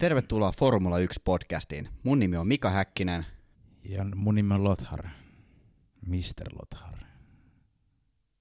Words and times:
Tervetuloa 0.00 0.52
Formula 0.58 0.96
1-podcastiin. 0.98 1.88
Mun 2.02 2.18
nimi 2.18 2.36
on 2.36 2.48
Mika 2.48 2.70
Häkkinen. 2.70 3.26
Ja 3.84 4.04
mun 4.14 4.34
nimi 4.34 4.54
on 4.54 4.64
Lothar. 4.64 5.06
Mr. 6.06 6.48
Lothar. 6.52 6.98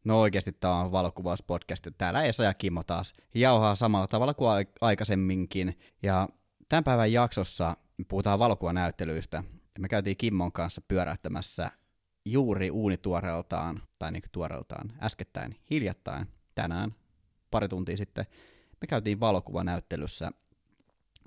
No 0.03 0.21
oikeasti 0.21 0.51
tää 0.51 0.73
on 0.73 0.91
valokuvauspodcast. 0.91 1.87
Täällä 1.97 2.23
Esa 2.23 2.43
ja 2.43 2.53
Kimmo 2.53 2.83
taas 2.83 3.13
jauhaa 3.33 3.75
samalla 3.75 4.07
tavalla 4.07 4.33
kuin 4.33 4.67
aikaisemminkin. 4.81 5.79
Ja 6.03 6.29
tämän 6.69 6.83
päivän 6.83 7.11
jaksossa 7.11 7.77
me 7.97 8.05
puhutaan 8.07 8.39
valokuvanäyttelyistä. 8.39 9.43
Me 9.79 9.87
käytiin 9.87 10.17
Kimmon 10.17 10.51
kanssa 10.51 10.81
pyörähtämässä 10.87 11.71
juuri 12.25 12.71
uunituoreeltaan, 12.71 13.81
tai 13.99 14.11
niin 14.11 14.23
tuoreeltaan, 14.31 14.93
äskettäin, 15.01 15.55
hiljattain, 15.69 16.27
tänään, 16.55 16.95
pari 17.51 17.67
tuntia 17.67 17.97
sitten, 17.97 18.25
me 18.81 18.87
käytiin 18.87 19.19
valokuvanäyttelyssä 19.19 20.31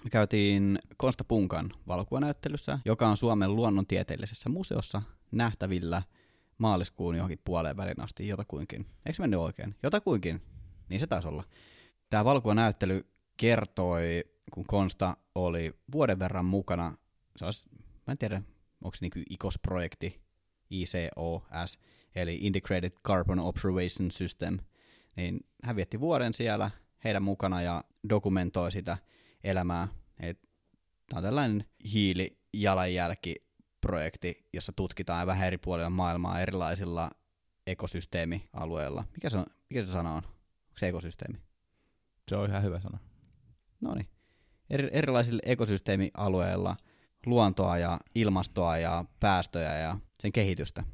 me 0.05 0.11
käytiin 0.11 0.79
Konsta 0.97 1.25
Punkan 1.25 1.73
valokuvanäyttelyssä, 1.89 2.79
joka 2.85 3.09
on 3.09 3.17
Suomen 3.17 3.57
luonnontieteellisessä 3.57 4.49
museossa 4.49 5.03
nähtävillä 5.33 6.03
maaliskuun 6.59 7.17
johonkin 7.17 7.39
puoleen 7.45 7.77
välin 7.77 8.01
asti 8.01 8.29
jotakuinkin. 8.29 8.87
Eikö 9.07 9.17
se 9.17 9.23
mennyt 9.23 9.41
oikein? 9.41 9.75
Jotakuinkin. 9.83 10.43
Niin 10.89 11.01
se 11.01 11.07
taisi 11.07 11.29
olla. 11.29 11.45
Tämä 12.11 12.25
valokuvanäyttely 12.25 13.07
kertoi, 13.37 14.25
kun 14.53 14.65
Konsta 14.67 15.17
oli 15.35 15.75
vuoden 15.93 16.19
verran 16.19 16.45
mukana, 16.45 16.97
se 17.37 17.45
olisi, 17.45 17.67
mä 18.07 18.13
en 18.13 18.19
tiedä, 18.19 18.43
onko 18.85 18.97
se 18.97 19.07
niin 19.07 19.25
ICOS-projekti, 19.31 20.21
ICOS, 20.71 21.79
eli 22.15 22.39
Integrated 22.41 22.93
Carbon 23.05 23.39
Observation 23.39 24.11
System, 24.11 24.59
niin 25.17 25.41
hän 25.63 25.77
vietti 25.77 26.01
vuoden 26.01 26.35
siellä 26.35 26.71
heidän 27.05 27.23
mukana 27.23 27.63
ja 27.63 27.85
dokumentoi 28.09 28.73
sitä 28.73 28.99
elämää. 29.45 29.89
Tämä 31.13 31.19
on 31.19 31.23
tällainen 31.23 31.65
hiilijalanjälkiprojekti, 31.93 34.47
jossa 34.53 34.73
tutkitaan 34.73 35.27
vähän 35.27 35.47
eri 35.47 35.59
puolilla 35.59 35.91
maailmaa 35.91 36.41
erilaisilla 36.41 37.11
ekosysteemialueilla. 37.67 39.05
Mikä 39.15 39.31
se, 39.31 39.37
on, 39.37 39.47
mikä 39.71 39.87
se 39.87 39.93
sana 39.93 40.11
on? 40.11 40.23
Onko 40.25 40.79
se 40.79 40.89
ekosysteemi? 40.89 41.39
Se 42.29 42.37
on 42.37 42.51
ihan 42.51 42.63
hyvä 42.63 42.81
sana. 42.81 42.99
No 43.81 43.95
niin. 43.95 44.09
Eri, 44.71 44.89
erilaisilla 44.93 45.41
ekosysteemialueilla 45.45 46.77
luontoa 47.27 47.79
ja 47.79 48.01
ilmastoa 48.15 48.79
ja 48.79 49.05
päästöjä 49.21 49.79
ja 49.79 49.99
sen 50.21 50.33
kehitystä. 50.33 50.85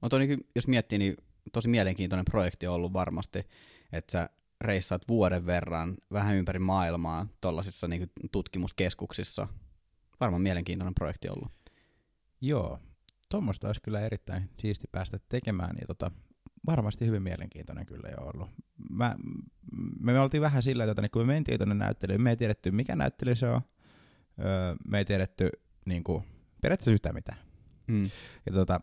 Mutta 0.00 0.18
niin, 0.18 0.46
jos 0.54 0.66
miettii, 0.66 0.98
niin 0.98 1.16
tosi 1.52 1.68
mielenkiintoinen 1.68 2.24
projekti 2.24 2.66
on 2.66 2.74
ollut 2.74 2.92
varmasti, 2.92 3.44
että 3.92 4.12
sä 4.12 4.28
reissaat 4.60 5.02
vuoden 5.08 5.46
verran 5.46 5.96
vähän 6.12 6.36
ympäri 6.36 6.58
maailmaa 6.58 7.26
tuollaisissa 7.40 7.88
niin 7.88 8.12
tutkimuskeskuksissa. 8.32 9.48
Varmaan 10.20 10.42
mielenkiintoinen 10.42 10.94
projekti 10.94 11.28
ollut. 11.28 11.52
Joo, 12.40 12.78
tuommoista 13.28 13.66
olisi 13.66 13.80
kyllä 13.80 14.00
erittäin 14.00 14.50
siisti 14.58 14.86
päästä 14.92 15.18
tekemään, 15.28 15.74
niin 15.74 15.86
tota, 15.86 16.10
varmasti 16.66 17.06
hyvin 17.06 17.22
mielenkiintoinen 17.22 17.86
kyllä 17.86 18.08
jo 18.08 18.26
ollut. 18.26 18.50
Mä, 18.90 19.16
me, 20.00 20.12
me 20.12 20.20
oltiin 20.20 20.40
vähän 20.40 20.62
sillä, 20.62 20.84
että 20.84 21.08
kun 21.08 21.22
me 21.22 21.26
mentiin 21.26 21.58
tuonne 21.58 21.74
näyttelyyn, 21.74 22.22
me 22.22 22.30
ei 22.30 22.36
tiedetty 22.36 22.70
mikä 22.70 22.96
näyttely 22.96 23.34
se 23.34 23.48
on, 23.48 23.60
öö, 24.40 24.74
me 24.88 24.98
ei 24.98 25.04
tiedetty 25.04 25.50
niin 25.86 26.04
kuin, 26.04 26.24
periaatteessa 26.60 26.90
yhtään 26.90 27.14
mitään. 27.14 27.38
Mm. 27.86 28.10
Ja 28.46 28.52
tota, 28.52 28.80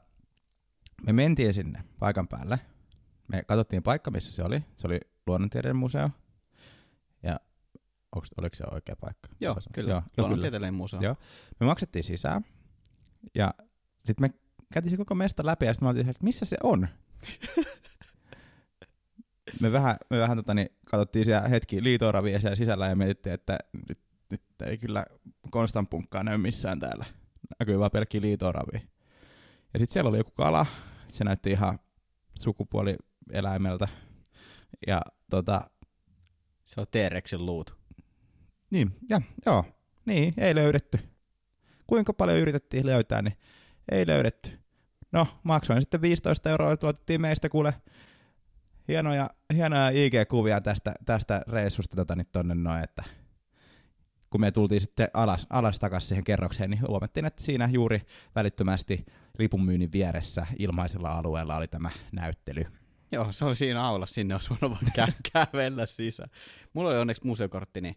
me 1.06 1.14
mentiin 1.14 1.54
sinne 1.54 1.84
paikan 2.00 2.28
päälle, 2.28 2.60
me 3.28 3.44
katsottiin 3.44 3.84
paikka, 3.84 4.12
missä 4.12 4.36
se 4.36 4.44
oli. 4.44 4.64
Se 4.78 4.88
oli 4.88 5.00
luonnontieteiden 5.28 5.76
museo. 5.76 6.10
Ja 7.24 7.40
onks, 8.16 8.30
oliko 8.38 8.56
se 8.56 8.64
oikea 8.72 8.96
paikka? 8.96 9.30
Joo, 9.40 9.54
Oliko 9.54 9.70
kyllä. 9.74 9.92
Joo, 9.92 10.02
luonnontieteellinen 10.18 10.74
museo. 10.74 11.02
Joo. 11.02 11.16
Me 11.60 11.66
maksettiin 11.66 12.04
sisään. 12.04 12.46
Ja 13.36 13.54
sitten 14.06 14.24
me 14.24 14.34
käytiin 14.74 14.92
se 14.92 14.98
koko 14.98 15.16
mesta 15.16 15.46
läpi 15.46 15.66
ja 15.66 15.74
sitten 15.74 15.86
me 15.86 15.90
oltiin, 15.90 16.10
että 16.10 16.24
missä 16.24 16.46
se 16.46 16.58
on? 16.64 16.88
me 19.62 19.72
vähän, 19.72 19.98
me 20.10 20.20
vähän 20.20 20.38
tota, 20.38 20.54
niin, 20.54 20.70
katsottiin 20.86 21.26
siellä 21.26 21.48
hetki 21.48 21.84
liitoravia 21.84 22.40
siellä 22.40 22.56
sisällä 22.56 22.88
ja 22.88 22.96
mietittiin, 22.96 23.34
että 23.34 23.58
nyt, 23.90 24.00
nyt 24.32 24.42
ei 24.66 24.78
kyllä 24.78 25.06
Konstan 25.50 25.88
punkkaa 25.88 26.24
näy 26.24 26.38
missään 26.38 26.80
täällä. 26.80 27.06
Näkyy 27.60 27.80
vaan 27.80 27.92
pelkki 27.92 28.22
liitoravia. 28.22 28.82
Ja 29.74 29.80
sitten 29.80 29.94
siellä 29.94 30.10
oli 30.10 30.18
joku 30.18 30.32
kala. 30.32 30.66
Se 31.08 31.24
näytti 31.24 31.52
ihan 31.52 31.80
sukupuolieläimeltä. 32.40 33.88
Ja 34.88 35.02
tota... 35.30 35.62
Se 36.66 36.82
on 36.82 36.88
T-Rexin 36.92 37.46
luut. 37.46 37.78
Niin, 38.70 38.92
ja 39.10 39.22
joo. 39.46 39.66
Niin, 40.06 40.34
ei 40.38 40.56
löydetty. 40.56 41.00
Kuinka 41.88 42.14
paljon 42.14 42.38
yritettiin 42.38 42.86
löytää, 42.86 43.22
niin 43.22 43.38
ei 43.92 44.08
löydetty. 44.08 44.52
No, 45.12 45.28
maksoin 45.44 45.82
sitten 45.82 46.02
15 46.02 46.50
euroa, 46.50 46.72
että 46.72 46.88
otettiin 46.88 47.22
meistä 47.22 47.50
kuule 47.50 47.74
hienoja, 48.88 49.30
hienoja 49.54 49.90
IG-kuvia 49.90 50.62
tästä, 50.62 50.94
tästä 51.06 51.42
reissusta 51.48 51.96
tota, 51.96 52.16
niin 52.16 52.28
tonne 52.32 52.56
noin, 52.56 52.84
että 52.84 53.04
kun 54.30 54.42
me 54.42 54.52
tultiin 54.52 54.82
sitten 54.82 55.08
alas, 55.14 55.48
alas 55.50 55.80
takaisin 55.80 56.08
siihen 56.08 56.24
kerrokseen, 56.24 56.70
niin 56.70 56.88
huomattiin, 56.88 57.26
että 57.26 57.44
siinä 57.44 57.70
juuri 57.72 58.02
välittömästi 58.36 59.06
lipunmyynnin 59.40 59.92
vieressä 59.92 60.48
ilmaisella 60.60 61.12
alueella 61.12 61.58
oli 61.58 61.68
tämä 61.68 61.90
näyttely. 62.12 62.66
Joo, 63.12 63.32
se 63.32 63.46
oli 63.46 63.56
siinä 63.56 63.84
aulassa, 63.84 64.14
sinne 64.14 64.36
olisi 64.36 64.50
voinut 64.50 64.72
vaan 64.72 65.10
kä- 65.10 65.14
kävellä 65.34 65.86
sisään. 65.86 66.30
Mulla 66.74 66.90
oli 66.90 66.98
onneksi 66.98 67.28
museokortti, 67.28 67.82
niin 67.82 67.96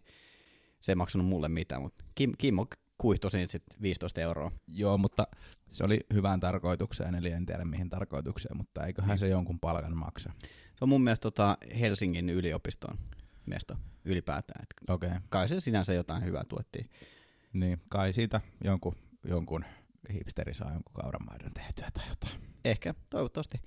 se 0.81 0.91
ei 0.91 0.95
maksanut 0.95 1.27
mulle 1.27 1.49
mitään, 1.49 1.81
mutta 1.81 2.05
Kim, 2.15 2.31
Kimmo 2.37 2.65
kuihto 2.97 3.29
siitä 3.29 3.51
sitten 3.51 3.81
15 3.81 4.21
euroa. 4.21 4.51
Joo, 4.67 4.97
mutta 4.97 5.27
se 5.71 5.83
oli 5.83 5.99
hyvään 6.13 6.39
tarkoitukseen, 6.39 7.15
eli 7.15 7.31
en 7.31 7.45
tiedä 7.45 7.65
mihin 7.65 7.89
tarkoitukseen, 7.89 8.57
mutta 8.57 8.85
eiköhän 8.85 9.19
se 9.19 9.27
jonkun 9.27 9.59
palkan 9.59 9.97
maksa. 9.97 10.31
Se 10.75 10.77
on 10.81 10.89
mun 10.89 11.03
mielestä 11.03 11.21
tota 11.21 11.57
Helsingin 11.79 12.29
yliopiston 12.29 12.97
mesto 13.45 13.75
ylipäätään. 14.05 14.65
Okei. 14.89 15.07
Okay. 15.07 15.21
Kai 15.29 15.49
se 15.49 15.59
sinänsä 15.59 15.93
jotain 15.93 16.25
hyvää 16.25 16.43
tuottiin. 16.49 16.89
Niin, 17.53 17.81
kai 17.89 18.13
siitä 18.13 18.41
jonkun, 18.63 18.95
jonkun 19.23 19.65
hipsteri 20.13 20.53
saa 20.53 20.73
jonkun 20.73 20.93
kauramaidon 20.93 21.53
tehtyä 21.53 21.87
tai 21.93 22.09
jotain. 22.09 22.33
Ehkä, 22.65 22.93
toivottavasti. 23.09 23.57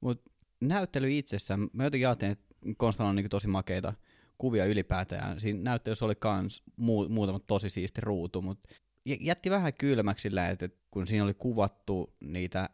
Mutta 0.00 0.30
näyttely 0.60 1.18
itsessään, 1.18 1.68
mä 1.72 1.84
jotenkin 1.84 2.08
ajattelin, 2.08 2.32
että 2.32 2.54
Konstalla 2.76 3.10
on 3.10 3.16
niin 3.16 3.28
tosi 3.28 3.48
makeita 3.48 3.94
kuvia 4.38 4.64
ylipäätään. 4.64 5.40
Siinä 5.40 5.62
näyttelyssä 5.62 6.04
oli 6.04 6.14
kans 6.14 6.62
muu, 6.76 7.08
muutama 7.08 7.38
tosi 7.38 7.70
siisti 7.70 8.00
ruutu, 8.00 8.42
mutta 8.42 8.68
jätti 9.04 9.50
vähän 9.50 9.74
kylmäksi 9.74 10.22
sillä, 10.22 10.48
että 10.48 10.68
kun 10.90 11.06
siinä 11.06 11.24
oli 11.24 11.34
kuvattu 11.34 12.14
niitä 12.20 12.68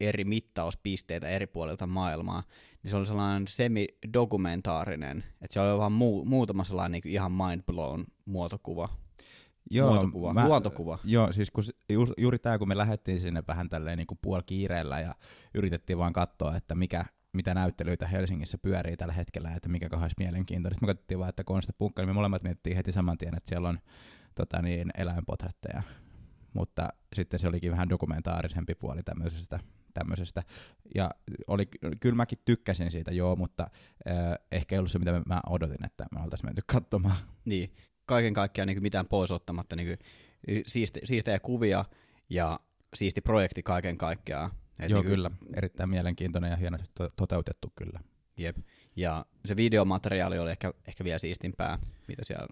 eri 0.00 0.24
mittauspisteitä 0.24 1.28
eri 1.28 1.46
puolilta 1.46 1.86
maailmaa, 1.86 2.42
niin 2.82 2.90
se 2.90 2.96
oli 2.96 3.06
sellainen 3.06 3.48
semi-dokumentaarinen, 3.48 5.18
että 5.18 5.54
se 5.54 5.60
oli 5.60 5.78
vaan 5.78 5.92
muu, 5.92 6.24
muutama 6.24 6.64
sellainen 6.64 7.00
niin 7.04 7.14
ihan 7.14 7.32
mind-blown 7.32 8.04
muotokuva. 8.24 8.88
Joo, 9.70 9.92
muotokuva, 9.92 10.34
mä, 10.34 10.48
luontokuva. 10.48 10.98
Joo, 11.04 11.32
siis 11.32 11.50
kun, 11.50 11.64
ju, 11.88 12.06
juuri 12.16 12.38
tämä, 12.38 12.58
kun 12.58 12.68
me 12.68 12.76
lähdettiin 12.76 13.20
sinne 13.20 13.42
vähän 13.48 13.68
tälleen 13.68 13.98
niin 13.98 14.06
kuin 14.06 14.18
puolikiireellä 14.22 15.00
ja 15.00 15.14
yritettiin 15.54 15.98
vaan 15.98 16.12
katsoa, 16.12 16.56
että 16.56 16.74
mikä, 16.74 17.04
mitä 17.38 17.54
näyttelyitä 17.54 18.06
Helsingissä 18.06 18.58
pyörii 18.58 18.96
tällä 18.96 19.14
hetkellä, 19.14 19.54
että 19.54 19.68
mikä 19.68 19.88
olisi 19.92 20.14
mielenkiintoista. 20.18 20.80
Me 20.80 20.86
katsottiin 20.86 21.18
vaan, 21.18 21.28
että 21.28 21.44
Konsta 21.44 21.72
Punkka, 21.72 22.02
niin 22.02 22.08
me 22.08 22.12
molemmat 22.12 22.42
mietittiin 22.42 22.76
heti 22.76 22.92
saman 22.92 23.18
tien, 23.18 23.36
että 23.36 23.48
siellä 23.48 23.68
on 23.68 23.78
tota 24.34 24.62
niin, 24.62 24.90
eläinpotretteja. 24.98 25.82
Mutta 26.52 26.88
sitten 27.16 27.40
se 27.40 27.48
olikin 27.48 27.70
vähän 27.70 27.88
dokumentaarisempi 27.88 28.74
puoli 28.74 29.02
tämmöisestä 29.02 29.60
tämmöisestä. 29.94 30.42
Ja 30.94 31.10
oli, 31.46 31.68
kyllä 32.00 32.16
mäkin 32.16 32.38
tykkäsin 32.44 32.90
siitä, 32.90 33.14
joo, 33.14 33.36
mutta 33.36 33.70
äh, 34.08 34.38
ehkä 34.52 34.74
ei 34.74 34.78
ollut 34.78 34.92
se, 34.92 34.98
mitä 34.98 35.22
mä 35.26 35.40
odotin, 35.48 35.84
että 35.84 36.06
me 36.14 36.22
oltaisiin 36.22 36.48
menty 36.48 36.62
katsomaan. 36.66 37.16
Niin, 37.44 37.72
kaiken 38.06 38.34
kaikkiaan 38.34 38.68
niin 38.68 38.82
mitään 38.82 39.06
pois 39.06 39.30
ottamatta 39.30 39.76
niin 39.76 39.98
siisti, 40.66 41.00
siistejä 41.04 41.40
kuvia 41.40 41.84
ja 42.30 42.60
siisti 42.94 43.20
projekti 43.20 43.62
kaiken 43.62 43.98
kaikkiaan. 43.98 44.50
Et 44.80 44.90
joo, 44.90 45.00
niin 45.00 45.10
kyllä. 45.10 45.30
Erittäin 45.56 45.90
mielenkiintoinen 45.90 46.50
ja 46.50 46.56
hienosti 46.56 46.88
to- 46.94 47.08
toteutettu 47.16 47.72
kyllä. 47.76 48.00
Jep. 48.36 48.56
Ja 48.96 49.26
se 49.44 49.56
videomateriaali 49.56 50.38
oli 50.38 50.50
ehkä, 50.50 50.74
ehkä 50.88 51.04
vielä 51.04 51.18
siistimpää, 51.18 51.78
mitä 52.08 52.24
siellä 52.24 52.46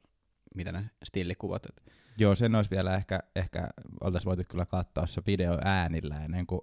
mitä 0.55 0.73
ne 0.73 0.90
stillikuvat. 1.05 1.67
Et. 1.67 1.93
Joo, 2.19 2.34
sen 2.34 2.55
olisi 2.55 2.70
vielä 2.70 2.96
ehkä, 2.96 3.20
ehkä 3.37 3.69
oltaisiin 4.00 4.28
voitu 4.28 4.43
kyllä 4.49 4.67
katsoa 4.67 5.06
se 5.06 5.23
video 5.26 5.58
äänillä 5.64 6.25
ennen 6.25 6.46
kuin 6.46 6.61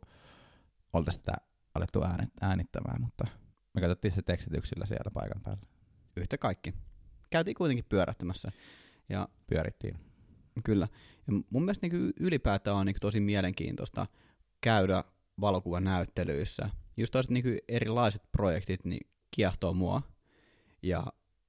oltaisiin 0.94 1.22
sitä 1.22 1.34
alettu 1.76 2.02
äänittämään, 2.42 3.02
mutta 3.02 3.28
me 3.74 3.82
katsottiin 3.82 4.12
se 4.12 4.22
tekstityksillä 4.22 4.86
siellä 4.86 5.12
paikan 5.14 5.42
päällä. 5.42 5.62
Yhtä 6.18 6.38
kaikki. 6.38 6.74
Käytiin 7.30 7.56
kuitenkin 7.56 7.86
pyörähtämässä. 7.90 8.52
Ja 9.10 9.30
Pyörittiin. 9.48 10.00
Kyllä. 10.64 10.88
Ja 11.28 11.34
mun 11.50 11.64
mielestä 11.64 11.88
niin 11.88 12.14
ylipäätään 12.20 12.78
on 12.78 12.86
niin 12.86 12.96
tosi 13.02 13.20
mielenkiintoista 13.20 14.06
käydä 14.62 15.04
valokuvan 15.42 15.84
näyttelyissä. 15.84 16.70
Just 16.98 17.12
toiset 17.12 17.32
niin 17.32 17.60
erilaiset 17.68 18.22
projektit 18.32 18.86
niin 18.86 19.08
kiehtoo 19.32 19.74
mua. 19.74 20.02
Ja 20.84 21.06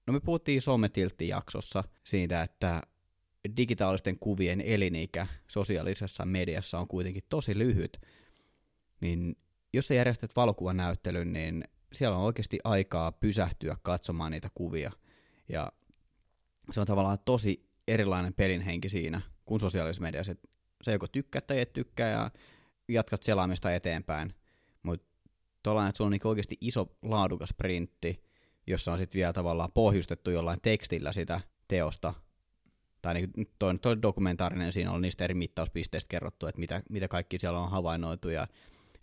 no 0.07 0.13
me 0.13 0.21
puhuttiin 0.21 0.63
Sometiltti 0.63 1.29
jaksossa 1.29 1.85
siitä, 2.05 2.43
että 2.43 2.83
digitaalisten 3.57 4.19
kuvien 4.19 4.61
elinikä 4.61 5.27
sosiaalisessa 5.49 6.25
mediassa 6.25 6.79
on 6.79 6.89
kuitenkin 6.89 7.23
tosi 7.29 7.59
lyhyt, 7.59 8.01
niin 9.01 9.37
jos 9.73 9.89
sä 9.89 9.95
järjestät 9.95 10.37
valokuvanäyttelyn, 10.37 11.33
niin 11.33 11.65
siellä 11.93 12.17
on 12.17 12.25
oikeasti 12.25 12.59
aikaa 12.65 13.13
pysähtyä 13.13 13.77
katsomaan 13.83 14.33
niitä 14.33 14.51
kuvia. 14.55 14.93
Ja 15.49 15.73
se 16.71 16.81
on 16.81 16.87
tavallaan 16.87 17.19
tosi 17.25 17.69
erilainen 17.89 18.35
pelin 18.35 18.61
henki 18.61 18.89
siinä 18.89 19.21
kuin 19.45 19.61
sosiaalisessa 19.61 20.03
mediassa. 20.03 20.35
Sä 20.85 20.93
joko 20.93 21.09
tykkää 21.09 21.41
tai 21.41 21.61
et 21.61 21.73
tykkää 21.73 22.09
ja 22.09 22.31
jatkat 22.89 23.23
selaamista 23.23 23.75
eteenpäin. 23.75 24.35
Mutta 24.83 25.07
tuollainen, 25.63 25.89
että 25.89 25.97
sulla 25.97 26.09
on 26.09 26.13
niinku 26.13 26.29
oikeasti 26.29 26.59
iso 26.61 26.97
laadukas 27.03 27.55
printti, 27.57 28.23
jossa 28.67 28.93
on 28.93 28.99
sitten 28.99 29.19
vielä 29.19 29.33
tavallaan 29.33 29.73
pohjustettu 29.73 30.31
jollain 30.31 30.61
tekstillä 30.63 31.13
sitä 31.13 31.41
teosta. 31.69 32.15
Tai 33.03 33.15
niin 33.15 33.31
toi, 33.59 33.79
toi 33.79 34.03
dokumentaarinen, 34.03 34.73
siinä 34.73 34.93
on 34.93 35.03
niistä 35.03 35.25
eri 35.25 35.35
mittauspisteistä 35.35 36.09
kerrottu, 36.09 36.47
että 36.47 36.61
mitä, 36.61 36.83
mitä 36.91 37.09
kaikki 37.09 37.39
siellä 37.39 37.61
on 37.61 37.71
havainnoitu 37.71 38.29
ja 38.29 38.47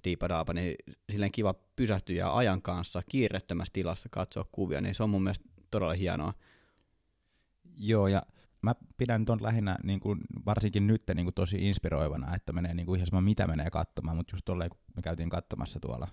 diipadaapa, 0.03 0.53
niin 0.53 0.75
silleen 1.11 1.31
kiva 1.31 1.55
pysähtyä 1.75 2.15
ja 2.15 2.37
ajan 2.37 2.61
kanssa 2.61 3.01
kiirettömässä 3.09 3.73
tilassa 3.73 4.09
katsoa 4.11 4.45
kuvia, 4.51 4.81
niin 4.81 4.95
se 4.95 5.03
on 5.03 5.09
mun 5.09 5.23
mielestä 5.23 5.45
todella 5.71 5.93
hienoa. 5.93 6.33
Joo, 7.77 8.07
ja 8.07 8.23
mä 8.61 8.75
pidän 8.97 9.25
ton 9.25 9.43
lähinnä 9.43 9.77
niin 9.83 9.99
kuin, 9.99 10.19
varsinkin 10.45 10.87
nyt 10.87 11.03
niin 11.15 11.25
kuin, 11.25 11.33
tosi 11.33 11.67
inspiroivana, 11.67 12.35
että 12.35 12.53
menee 12.53 12.73
niin 12.73 12.85
kuin, 12.85 12.97
ihan 12.97 13.07
sama 13.07 13.21
mitä 13.21 13.47
menee 13.47 13.69
katsomaan, 13.69 14.17
mutta 14.17 14.35
just 14.35 14.45
tolleen, 14.45 14.69
kun 14.69 14.79
me 14.95 15.01
käytiin 15.01 15.29
katsomassa 15.29 15.79
tuolla 15.79 16.07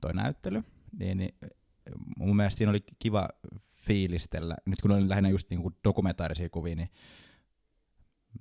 toi 0.00 0.14
näyttely, 0.14 0.64
niin, 0.98 1.18
niin 1.18 1.34
mun 2.16 2.36
mielestä 2.36 2.58
siinä 2.58 2.70
oli 2.70 2.84
kiva 2.98 3.28
fiilistellä, 3.76 4.56
nyt 4.66 4.80
kun 4.80 4.90
oli 4.90 5.08
lähinnä 5.08 5.28
just 5.28 5.50
niin 5.50 5.62
kuin 5.62 5.74
dokumentaarisia 5.84 6.48
kuvia, 6.48 6.76
niin 6.76 6.90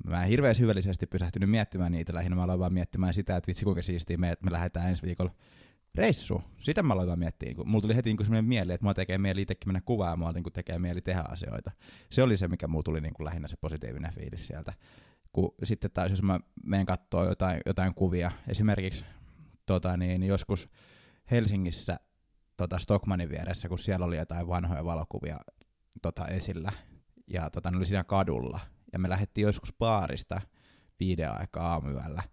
mä 0.05 0.23
en 0.23 0.29
hirveän 0.29 0.55
syvällisesti 0.55 1.07
pysähtynyt 1.07 1.49
miettimään 1.49 1.91
niitä, 1.91 2.13
lähinnä. 2.13 2.35
Mä 2.35 2.43
aloin 2.43 2.59
vaan 2.59 2.73
miettimään 2.73 3.13
sitä, 3.13 3.37
että 3.37 3.47
vitsi 3.47 3.65
kuinka 3.65 3.81
siistiä 3.81 4.17
me, 4.17 4.37
me 4.43 4.51
lähdetään 4.51 4.89
ensi 4.89 5.03
viikolla 5.03 5.31
reissu. 5.97 6.43
Sitä 6.61 6.83
mä 6.83 6.93
aloin 6.93 7.19
miettiä. 7.19 7.55
Kun 7.55 7.69
mulla 7.69 7.81
tuli 7.81 7.95
heti 7.95 8.09
niin 8.09 8.25
sellainen 8.25 8.45
mieli, 8.45 8.73
että 8.73 8.85
mua 8.85 8.93
tekee 8.93 9.17
mieli 9.17 9.41
itsekin 9.41 9.69
mennä 9.69 9.81
kuvaamaan, 9.81 10.35
niin 10.35 10.43
tekee 10.53 10.79
mieli 10.79 11.01
tehdä 11.01 11.23
asioita. 11.29 11.71
Se 12.11 12.23
oli 12.23 12.37
se, 12.37 12.47
mikä 12.47 12.67
mulla 12.67 12.83
tuli 12.83 13.01
niin 13.01 13.13
kuin 13.13 13.25
lähinnä 13.25 13.47
se 13.47 13.57
positiivinen 13.61 14.13
fiilis 14.13 14.47
sieltä. 14.47 14.73
Kun 15.33 15.55
sitten 15.63 15.91
taas, 15.91 16.09
jos 16.09 16.23
mä 16.23 16.39
menen 16.63 16.85
katsoa 16.85 17.25
jotain, 17.25 17.61
jotain 17.65 17.93
kuvia, 17.93 18.31
esimerkiksi 18.47 19.05
tota, 19.65 19.97
niin, 19.97 20.23
joskus 20.23 20.69
Helsingissä 21.31 21.99
tota 22.57 22.79
Stockmanin 22.79 23.29
vieressä, 23.29 23.69
kun 23.69 23.79
siellä 23.79 24.05
oli 24.05 24.17
jotain 24.17 24.47
vanhoja 24.47 24.85
valokuvia 24.85 25.39
tota, 26.01 26.27
esillä, 26.27 26.71
ja 27.27 27.49
tota, 27.49 27.71
ne 27.71 27.77
oli 27.77 27.85
siinä 27.85 28.03
kadulla, 28.03 28.59
ja 28.93 28.99
me 28.99 29.09
lähdettiin 29.09 29.45
joskus 29.45 29.73
baarista 29.79 30.41
viiden 30.99 31.31
aikaa 31.31 31.71
aamuyöllä, 31.71 32.23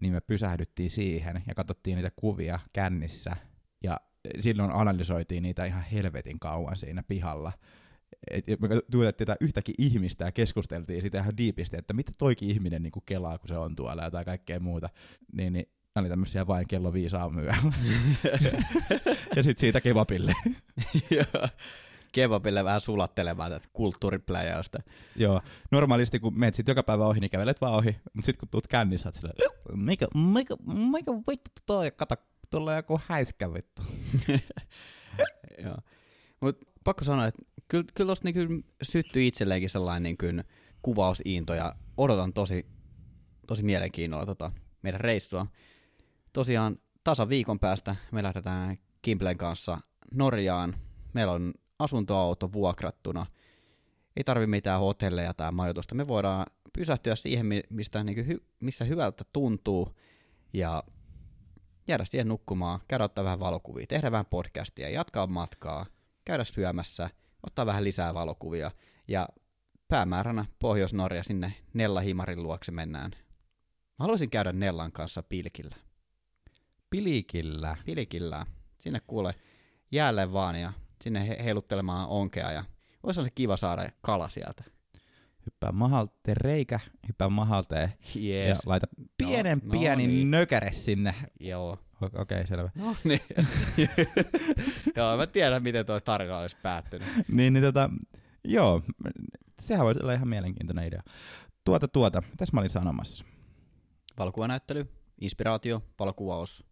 niin 0.00 0.12
me 0.12 0.20
pysähdyttiin 0.20 0.90
siihen 0.90 1.42
ja 1.46 1.54
katsottiin 1.54 1.96
niitä 1.96 2.10
kuvia 2.16 2.58
kännissä, 2.72 3.36
ja 3.82 4.00
silloin 4.38 4.70
analysoitiin 4.72 5.42
niitä 5.42 5.64
ihan 5.64 5.82
helvetin 5.82 6.40
kauan 6.40 6.76
siinä 6.76 7.02
pihalla. 7.02 7.52
Et 8.30 8.46
me 8.60 8.68
tuotettiin 8.90 9.26
tätä 9.26 9.36
yhtäkin 9.40 9.74
ihmistä 9.78 10.24
ja 10.24 10.32
keskusteltiin 10.32 11.00
siitä 11.00 11.18
ihan 11.18 11.36
diipisti, 11.36 11.76
että 11.76 11.94
mitä 11.94 12.12
toikin 12.18 12.50
ihminen 12.50 12.82
niin 12.82 12.92
kuin 12.92 13.02
kelaa, 13.06 13.38
kun 13.38 13.48
se 13.48 13.58
on 13.58 13.76
tuolla 13.76 14.10
tai 14.10 14.24
kaikkea 14.24 14.60
muuta. 14.60 14.88
Niin, 15.32 15.52
niin 15.52 15.66
nämä 15.94 16.02
oli 16.02 16.08
tämmöisiä 16.08 16.46
vain 16.46 16.68
kello 16.68 16.92
viisi 16.92 17.16
aamuyöllä. 17.16 17.56
ja 19.36 19.42
sitten 19.42 19.60
siitä 19.60 19.80
kebabille 19.80 20.32
kebabille 22.14 22.64
vähän 22.64 22.80
sulattelemaan 22.80 23.50
tätä 23.50 23.68
kulttuuripläjäystä. 23.72 24.78
Joo, 25.16 25.40
normaalisti 25.70 26.20
kun 26.20 26.38
menet 26.38 26.54
sit 26.54 26.68
joka 26.68 26.82
päivä 26.82 27.06
ohi, 27.06 27.20
niin 27.20 27.30
kävelet 27.30 27.60
vaan 27.60 27.74
ohi, 27.74 27.96
mutta 28.14 28.26
sitten 28.26 28.40
kun 28.40 28.48
tuut 28.48 28.66
kännissä, 28.66 29.10
sä 29.14 29.28
oot 29.28 29.76
mikä, 29.76 30.06
mikä, 30.14 30.56
mikä 30.90 31.12
vittu 31.12 31.50
toi, 31.66 31.90
kato, 31.90 32.14
tulee 32.50 32.76
joku 32.76 33.00
häiskä 33.06 33.52
vittu. 33.52 33.82
Joo. 35.64 35.76
Mut 36.40 36.58
pakko 36.84 37.04
sanoa, 37.04 37.26
että 37.26 37.42
kyllä, 37.68 37.84
kyllä 37.94 38.08
tosta 38.08 38.28
niin 38.28 38.64
syttyi 38.82 39.26
itselleenkin 39.26 39.70
sellainen 39.70 40.16
niin 40.20 40.44
kuvausiinto 40.82 41.54
ja 41.54 41.74
odotan 41.96 42.32
tosi, 42.32 42.66
tosi 43.46 43.62
mielenkiinnolla 43.62 44.26
tota 44.26 44.52
meidän 44.82 45.00
reissua. 45.00 45.46
Tosiaan 46.32 46.78
tasa 47.04 47.28
viikon 47.28 47.58
päästä 47.58 47.96
me 48.12 48.22
lähdetään 48.22 48.76
Kimplen 49.02 49.38
kanssa 49.38 49.78
Norjaan. 50.12 50.74
Meillä 51.12 51.32
on 51.32 51.54
asuntoauto 51.84 52.52
vuokrattuna. 52.52 53.26
Ei 54.16 54.24
tarvi 54.24 54.46
mitään 54.46 54.80
hotelleja 54.80 55.34
tai 55.34 55.52
majoitusta. 55.52 55.94
Me 55.94 56.08
voidaan 56.08 56.46
pysähtyä 56.72 57.14
siihen, 57.14 57.46
mistä, 57.70 58.04
niin 58.04 58.26
kuin, 58.26 58.40
missä 58.60 58.84
hyvältä 58.84 59.24
tuntuu 59.32 59.96
ja 60.52 60.82
jäädä 61.88 62.04
siihen 62.04 62.28
nukkumaan, 62.28 62.80
käydä 62.88 63.04
ottaa 63.04 63.24
vähän 63.24 63.40
valokuvia, 63.40 63.86
tehdä 63.86 64.12
vähän 64.12 64.26
podcastia, 64.26 64.90
jatkaa 64.90 65.26
matkaa, 65.26 65.86
käydä 66.24 66.44
syömässä, 66.44 67.10
ottaa 67.46 67.66
vähän 67.66 67.84
lisää 67.84 68.14
valokuvia 68.14 68.70
ja 69.08 69.28
päämääränä 69.88 70.44
Pohjois-Norja 70.58 71.22
sinne 71.22 71.54
Nella 71.74 72.00
Himarin 72.00 72.42
luokse 72.42 72.72
mennään. 72.72 73.10
Mä 73.98 73.98
haluaisin 73.98 74.30
käydä 74.30 74.52
Nellan 74.52 74.92
kanssa 74.92 75.22
pilkillä. 75.22 75.76
Pilikillä? 76.90 77.76
Pilikillä. 77.84 78.46
Sinne 78.78 79.00
kuule 79.06 79.34
jäälle 79.90 80.32
vaan 80.32 80.60
ja 80.60 80.72
sinne 81.04 81.36
heiluttelemaan 81.44 82.08
onkea 82.08 82.52
ja 82.52 82.64
olisi 83.02 83.24
se 83.24 83.30
kiva 83.30 83.56
saada 83.56 83.88
kala 84.02 84.28
sieltä. 84.28 84.64
Hyppää 85.46 85.72
mahalteen 85.72 86.36
reikä, 86.36 86.80
hyppää 87.08 87.28
mahalteen 87.28 87.92
yes. 88.16 88.48
ja 88.48 88.56
laita 88.66 88.86
pienen 89.16 89.60
no, 89.64 89.70
pieni 89.70 90.06
no 90.06 90.12
niin. 90.12 90.30
nökäre 90.30 90.72
sinne. 90.72 91.14
Joo. 91.40 91.78
Okei, 92.00 92.20
okay, 92.20 92.46
selvä. 92.46 92.70
No 92.74 92.96
niin. 93.04 93.20
joo, 94.96 95.16
mä 95.16 95.26
tiedän, 95.26 95.62
miten 95.62 95.86
tuo 95.86 96.00
tarina 96.00 96.38
olisi 96.38 96.56
päättynyt. 96.62 97.08
niin, 97.28 97.52
niin 97.52 97.64
tota, 97.64 97.90
joo, 98.44 98.82
sehän 99.60 99.86
voisi 99.86 100.00
olla 100.02 100.12
ihan 100.12 100.28
mielenkiintoinen 100.28 100.86
idea. 100.86 101.02
Tuota, 101.64 101.88
tuota, 101.88 102.22
tässä 102.36 102.54
mä 102.54 102.60
olin 102.60 102.70
sanomassa. 102.70 103.24
Valokuvanäyttely, 104.18 104.86
inspiraatio, 105.20 105.82
valokuvaus, 105.98 106.64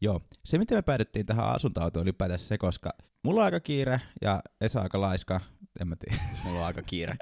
Joo, 0.00 0.20
se 0.44 0.58
miten 0.58 0.78
me 0.78 0.82
päädyttiin 0.82 1.26
tähän 1.26 1.54
asuntoautoon 1.54 2.02
ylipäätään 2.02 2.38
se, 2.38 2.58
koska 2.58 2.90
mulla 3.22 3.40
on 3.40 3.44
aika 3.44 3.60
kiire 3.60 4.00
ja 4.22 4.42
Esa 4.60 4.80
aika 4.80 5.00
laiska, 5.00 5.40
en 5.80 5.88
mä 5.88 5.96
tiedä. 5.96 6.22
Mulla 6.44 6.60
on 6.60 6.66
aika 6.66 6.82
kiire. 6.82 7.16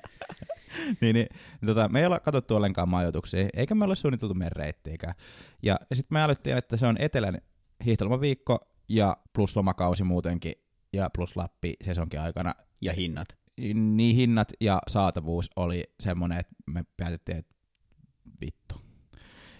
niin, 1.00 1.14
niin, 1.14 1.28
tota, 1.66 1.88
me 1.88 2.00
ei 2.00 2.06
olla 2.06 2.20
katsottu 2.20 2.56
ollenkaan 2.56 2.88
majoituksia, 2.88 3.48
eikä 3.54 3.74
me 3.74 3.84
ole 3.84 3.96
suunniteltu 3.96 4.34
meidän 4.34 4.56
reittiikään. 4.56 5.14
Ja, 5.62 5.78
ja 5.90 5.96
sitten 5.96 6.16
me 6.16 6.22
aloittiin, 6.22 6.56
että 6.56 6.76
se 6.76 6.86
on 6.86 6.96
etelän 6.98 7.38
hiihtolomaviikko 7.84 8.58
ja 8.88 9.16
plus 9.32 9.56
lomakausi 9.56 10.04
muutenkin 10.04 10.52
ja 10.92 11.10
plus 11.14 11.36
Lappi 11.36 11.74
sesonkin 11.84 12.20
aikana. 12.20 12.54
Ja 12.82 12.92
hinnat. 12.92 13.28
Niin 13.74 14.16
hinnat 14.16 14.52
ja 14.60 14.82
saatavuus 14.88 15.50
oli 15.56 15.84
semmoinen, 16.00 16.38
että 16.38 16.54
me 16.66 16.84
päätettiin, 16.96 17.38
että 17.38 17.54
vittu. 18.40 18.74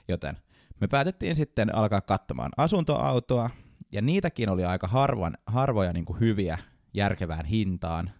Joten 0.09 0.37
me 0.81 0.89
päätettiin 0.89 1.37
sitten 1.37 1.75
alkaa 1.75 2.01
katsomaan 2.01 2.51
asuntoautoa, 2.57 3.51
ja 3.93 4.03
niitäkin 4.03 4.49
oli 4.49 4.65
aika 4.65 4.87
harvan, 4.87 5.39
harvoja 5.47 5.93
niin 5.93 6.05
kuin 6.05 6.21
hyviä 6.21 6.59
järkevään 6.95 7.45
hintaan. 7.47 8.11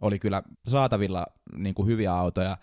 Oli 0.00 0.18
kyllä 0.18 0.42
saatavilla 0.66 1.26
niin 1.56 1.74
kuin 1.74 1.88
hyviä 1.88 2.12
autoja 2.12 2.58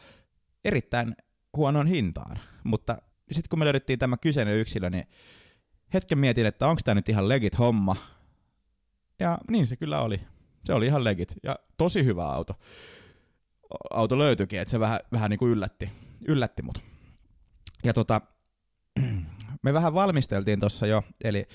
erittäin 0.66 1.16
huonoon 1.58 1.88
hintaan, 1.88 2.40
mutta 2.64 2.98
sitten 3.32 3.50
kun 3.50 3.60
me 3.60 3.66
löydettiin 3.66 4.00
tämä 4.00 4.18
kyseinen 4.18 4.58
yksilö, 4.58 4.90
niin 4.90 5.08
hetken 5.94 6.18
mietin, 6.18 6.46
että 6.46 6.68
onko 6.68 6.82
tämä 6.86 6.96
nyt 6.96 7.10
ihan 7.10 7.30
legit 7.30 7.60
homma. 7.60 7.96
Ja 9.20 9.38
niin 9.50 9.68
se 9.68 9.76
kyllä 9.76 10.02
oli. 10.02 10.22
Se 10.66 10.74
oli 10.74 10.86
ihan 10.86 11.04
legit 11.04 11.36
ja 11.44 11.60
tosi 11.78 12.06
hyvä 12.06 12.26
auto. 12.26 12.54
Auto 13.92 14.20
löytyikin, 14.20 14.60
että 14.60 14.72
se 14.72 14.80
vähän, 14.80 15.00
vähän 15.12 15.30
niin 15.30 15.38
kuin 15.38 15.52
yllätti, 15.52 15.90
yllätti 16.28 16.62
mut. 16.62 16.80
Ja 17.84 17.94
tota, 17.94 18.22
me 19.64 19.74
vähän 19.74 19.94
valmisteltiin 19.94 20.60
tuossa 20.60 20.88
jo, 20.88 21.04
eli 21.24 21.46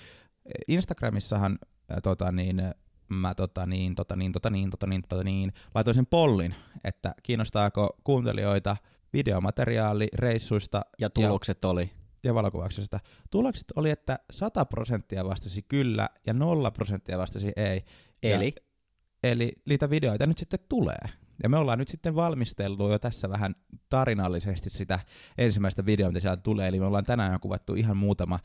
Instagramissahan 0.68 1.58
ää, 1.88 2.00
tota 2.00 2.32
niin, 2.32 2.62
mä 3.08 3.34
tota 3.34 3.66
niin, 3.66 3.94
tota 3.94 4.16
niin, 4.16 4.32
tota 4.32 4.50
niin, 4.50 4.70
tota 4.70 4.86
niin, 4.86 5.02
tota 5.08 5.24
niin, 5.24 5.52
laitoin 5.74 5.94
sen 5.94 6.06
pollin, 6.06 6.54
että 6.84 7.14
kiinnostaako 7.22 7.96
kuuntelijoita 8.04 8.76
videomateriaali 9.12 10.08
reissuista. 10.14 10.82
Ja 10.98 11.10
tulokset 11.10 11.58
ja, 11.62 11.68
oli? 11.68 11.90
Ja 12.24 12.34
valokuvauksesta. 12.34 13.00
Tulokset 13.30 13.66
oli, 13.76 13.90
että 13.90 14.18
100 14.30 14.64
prosenttia 14.64 15.24
vastasi 15.24 15.62
kyllä 15.62 16.08
ja 16.26 16.34
0 16.34 16.70
prosenttia 16.70 17.18
vastasi 17.18 17.52
ei. 17.56 17.84
Eli? 18.22 18.54
Ja, 18.56 19.30
eli 19.30 19.52
niitä 19.66 19.90
videoita 19.90 20.26
nyt 20.26 20.38
sitten 20.38 20.60
tulee. 20.68 21.08
Ja 21.42 21.48
me 21.48 21.56
ollaan 21.56 21.78
nyt 21.78 21.88
sitten 21.88 22.14
valmisteltu 22.14 22.90
jo 22.90 22.98
tässä 22.98 23.28
vähän 23.28 23.54
tarinallisesti 23.88 24.70
sitä 24.70 25.00
ensimmäistä 25.38 25.86
videoa, 25.86 26.10
mitä 26.10 26.20
sieltä 26.20 26.42
tulee. 26.42 26.68
Eli 26.68 26.80
me 26.80 26.86
ollaan 26.86 27.04
tänään 27.04 27.40
kuvattu 27.40 27.74
ihan 27.74 27.96
muutama, 27.96 28.38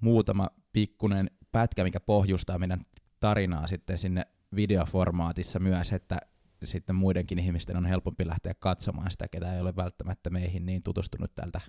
muutama 0.00 0.48
pikkunen 0.72 1.30
pätkä, 1.52 1.84
mikä 1.84 2.00
pohjustaa 2.00 2.58
meidän 2.58 2.80
tarinaa 3.20 3.66
sitten 3.66 3.98
sinne 3.98 4.26
videoformaatissa 4.56 5.58
myös, 5.58 5.92
että 5.92 6.18
sitten 6.64 6.96
muidenkin 6.96 7.38
ihmisten 7.38 7.76
on 7.76 7.86
helpompi 7.86 8.26
lähteä 8.26 8.54
katsomaan 8.58 9.10
sitä, 9.10 9.28
ketä 9.28 9.54
ei 9.54 9.60
ole 9.60 9.76
välttämättä 9.76 10.30
meihin 10.30 10.66
niin 10.66 10.82
tutustunut 10.82 11.34
tältä 11.34 11.60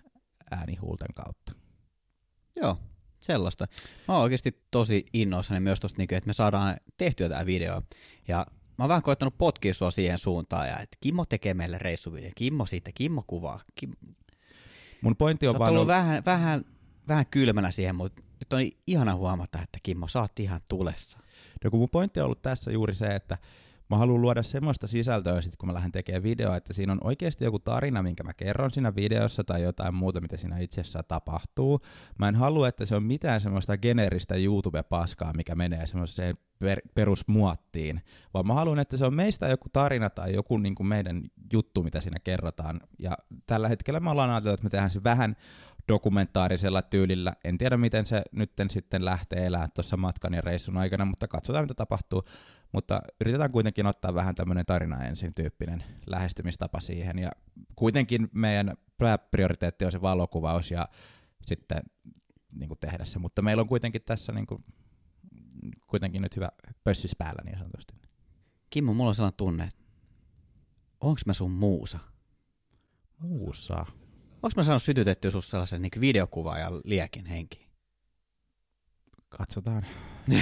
äänihuulten 0.51 1.13
kautta. 1.15 1.51
Joo, 2.55 2.77
sellaista. 3.19 3.67
Mä 4.07 4.13
oon 4.13 4.23
oikeasti 4.23 4.63
tosi 4.71 5.05
innoissani 5.13 5.59
myös 5.59 5.79
tosta, 5.79 5.97
niinku, 5.97 6.15
että 6.15 6.27
me 6.27 6.33
saadaan 6.33 6.77
tehtyä 6.97 7.29
tämä 7.29 7.45
video. 7.45 7.81
Ja 8.27 8.45
mä 8.77 8.83
oon 8.83 8.89
vähän 8.89 9.03
koettanut 9.03 9.37
potkia 9.37 9.73
sua 9.73 9.91
siihen 9.91 10.19
suuntaan, 10.19 10.67
ja 10.67 10.79
että 10.79 10.97
Kimmo 11.01 11.25
tekee 11.25 11.53
meille 11.53 11.77
reissuvideo. 11.77 12.31
Kimmo 12.35 12.65
siitä, 12.65 12.91
Kimmo 12.93 13.23
kuvaa. 13.27 13.61
Kim... 13.75 13.91
Mun 15.01 15.15
pointti 15.15 15.47
on 15.47 15.53
Sä 15.53 15.59
vaan 15.59 15.69
ollut 15.69 15.81
ollut- 15.81 15.95
vähän, 15.95 16.25
vähän, 16.25 16.65
vähän 17.07 17.25
kylmänä 17.25 17.71
siihen, 17.71 17.95
mutta 17.95 18.21
nyt 18.39 18.53
on 18.53 18.59
ihana 18.87 19.15
huomata, 19.15 19.61
että 19.61 19.79
Kimmo, 19.83 20.07
sä 20.07 20.21
oot 20.21 20.39
ihan 20.39 20.61
tulessa. 20.67 21.19
No 21.63 21.71
kun 21.71 21.79
mun 21.79 21.89
pointti 21.89 22.19
on 22.19 22.25
ollut 22.25 22.41
tässä 22.41 22.71
juuri 22.71 22.95
se, 22.95 23.07
että 23.07 23.37
mä 23.89 23.97
haluan 23.97 24.21
luoda 24.21 24.43
semmoista 24.43 24.87
sisältöä 24.87 25.41
sit, 25.41 25.55
kun 25.55 25.69
mä 25.69 25.73
lähden 25.73 25.91
tekemään 25.91 26.23
videoa, 26.23 26.57
että 26.57 26.73
siinä 26.73 26.91
on 26.91 26.99
oikeasti 27.03 27.45
joku 27.45 27.59
tarina, 27.59 28.03
minkä 28.03 28.23
mä 28.23 28.33
kerron 28.33 28.71
siinä 28.71 28.95
videossa 28.95 29.43
tai 29.43 29.63
jotain 29.63 29.95
muuta, 29.95 30.21
mitä 30.21 30.37
siinä 30.37 30.59
itse 30.59 30.81
asiassa 30.81 31.03
tapahtuu. 31.03 31.79
Mä 32.17 32.27
en 32.27 32.35
halua, 32.35 32.67
että 32.67 32.85
se 32.85 32.95
on 32.95 33.03
mitään 33.03 33.41
semmoista 33.41 33.77
geneeristä 33.77 34.35
YouTube-paskaa, 34.35 35.33
mikä 35.33 35.55
menee 35.55 35.87
semmoiseen 35.87 36.37
per- 36.59 36.81
perusmuottiin, 36.93 38.01
vaan 38.33 38.47
mä 38.47 38.53
haluan, 38.53 38.79
että 38.79 38.97
se 38.97 39.05
on 39.05 39.13
meistä 39.13 39.47
joku 39.47 39.69
tarina 39.73 40.09
tai 40.09 40.33
joku 40.33 40.57
niin 40.57 40.75
kuin 40.75 40.87
meidän 40.87 41.23
juttu, 41.53 41.83
mitä 41.83 42.01
siinä 42.01 42.19
kerrotaan. 42.19 42.81
Ja 42.99 43.17
tällä 43.47 43.69
hetkellä 43.69 43.99
me 43.99 44.09
ollaan 44.09 44.29
ajateltu, 44.29 44.53
että 44.53 44.63
me 44.63 44.69
tehdään 44.69 44.89
se 44.89 45.03
vähän 45.03 45.35
dokumentaarisella 45.87 46.81
tyylillä. 46.81 47.33
En 47.43 47.57
tiedä, 47.57 47.77
miten 47.77 48.05
se 48.05 48.21
nytten 48.31 48.69
sitten 48.69 49.05
lähtee 49.05 49.45
elämään 49.45 49.71
tuossa 49.71 49.97
matkan 49.97 50.33
ja 50.33 50.41
reissun 50.41 50.77
aikana, 50.77 51.05
mutta 51.05 51.27
katsotaan, 51.27 51.63
mitä 51.63 51.73
tapahtuu. 51.73 52.23
Mutta 52.71 53.01
yritetään 53.21 53.51
kuitenkin 53.51 53.85
ottaa 53.85 54.13
vähän 54.13 54.35
tämmöinen 54.35 54.65
tarina 54.65 55.03
ensin 55.03 55.33
tyyppinen 55.33 55.83
lähestymistapa 56.07 56.79
siihen. 56.79 57.19
Ja 57.19 57.31
kuitenkin 57.75 58.29
meidän 58.33 58.73
prioriteetti 59.31 59.85
on 59.85 59.91
se 59.91 60.01
valokuvaus 60.01 60.71
ja 60.71 60.87
sitten 61.45 61.81
niin 62.51 62.67
kuin 62.67 62.79
tehdä 62.79 63.05
se. 63.05 63.19
Mutta 63.19 63.41
meillä 63.41 63.61
on 63.61 63.67
kuitenkin 63.67 64.01
tässä 64.01 64.31
niin 64.31 64.47
kuin, 64.47 64.65
kuitenkin 65.87 66.21
nyt 66.21 66.35
hyvä 66.35 66.49
pössis 66.83 67.15
päällä 67.15 67.41
niin 67.45 67.57
sanotusti. 67.57 67.93
Kimmo, 68.69 68.93
mulla 68.93 69.09
on 69.09 69.15
sellainen 69.15 69.37
tunne, 69.37 69.63
että 69.63 69.83
onks 71.01 71.25
mä 71.25 71.33
sun 71.33 71.51
muusa? 71.51 71.99
Muussa. 73.17 73.85
Onks 74.43 74.55
mä 74.55 74.63
saanut 74.63 74.83
sytytettyä 74.83 75.31
sus 75.31 75.49
sellaisen 75.49 75.81
niin 75.81 75.91
videokuvaa 76.01 76.59
ja 76.59 76.71
liekin 76.83 77.25
henki? 77.25 77.69
Katsotaan. 79.29 79.85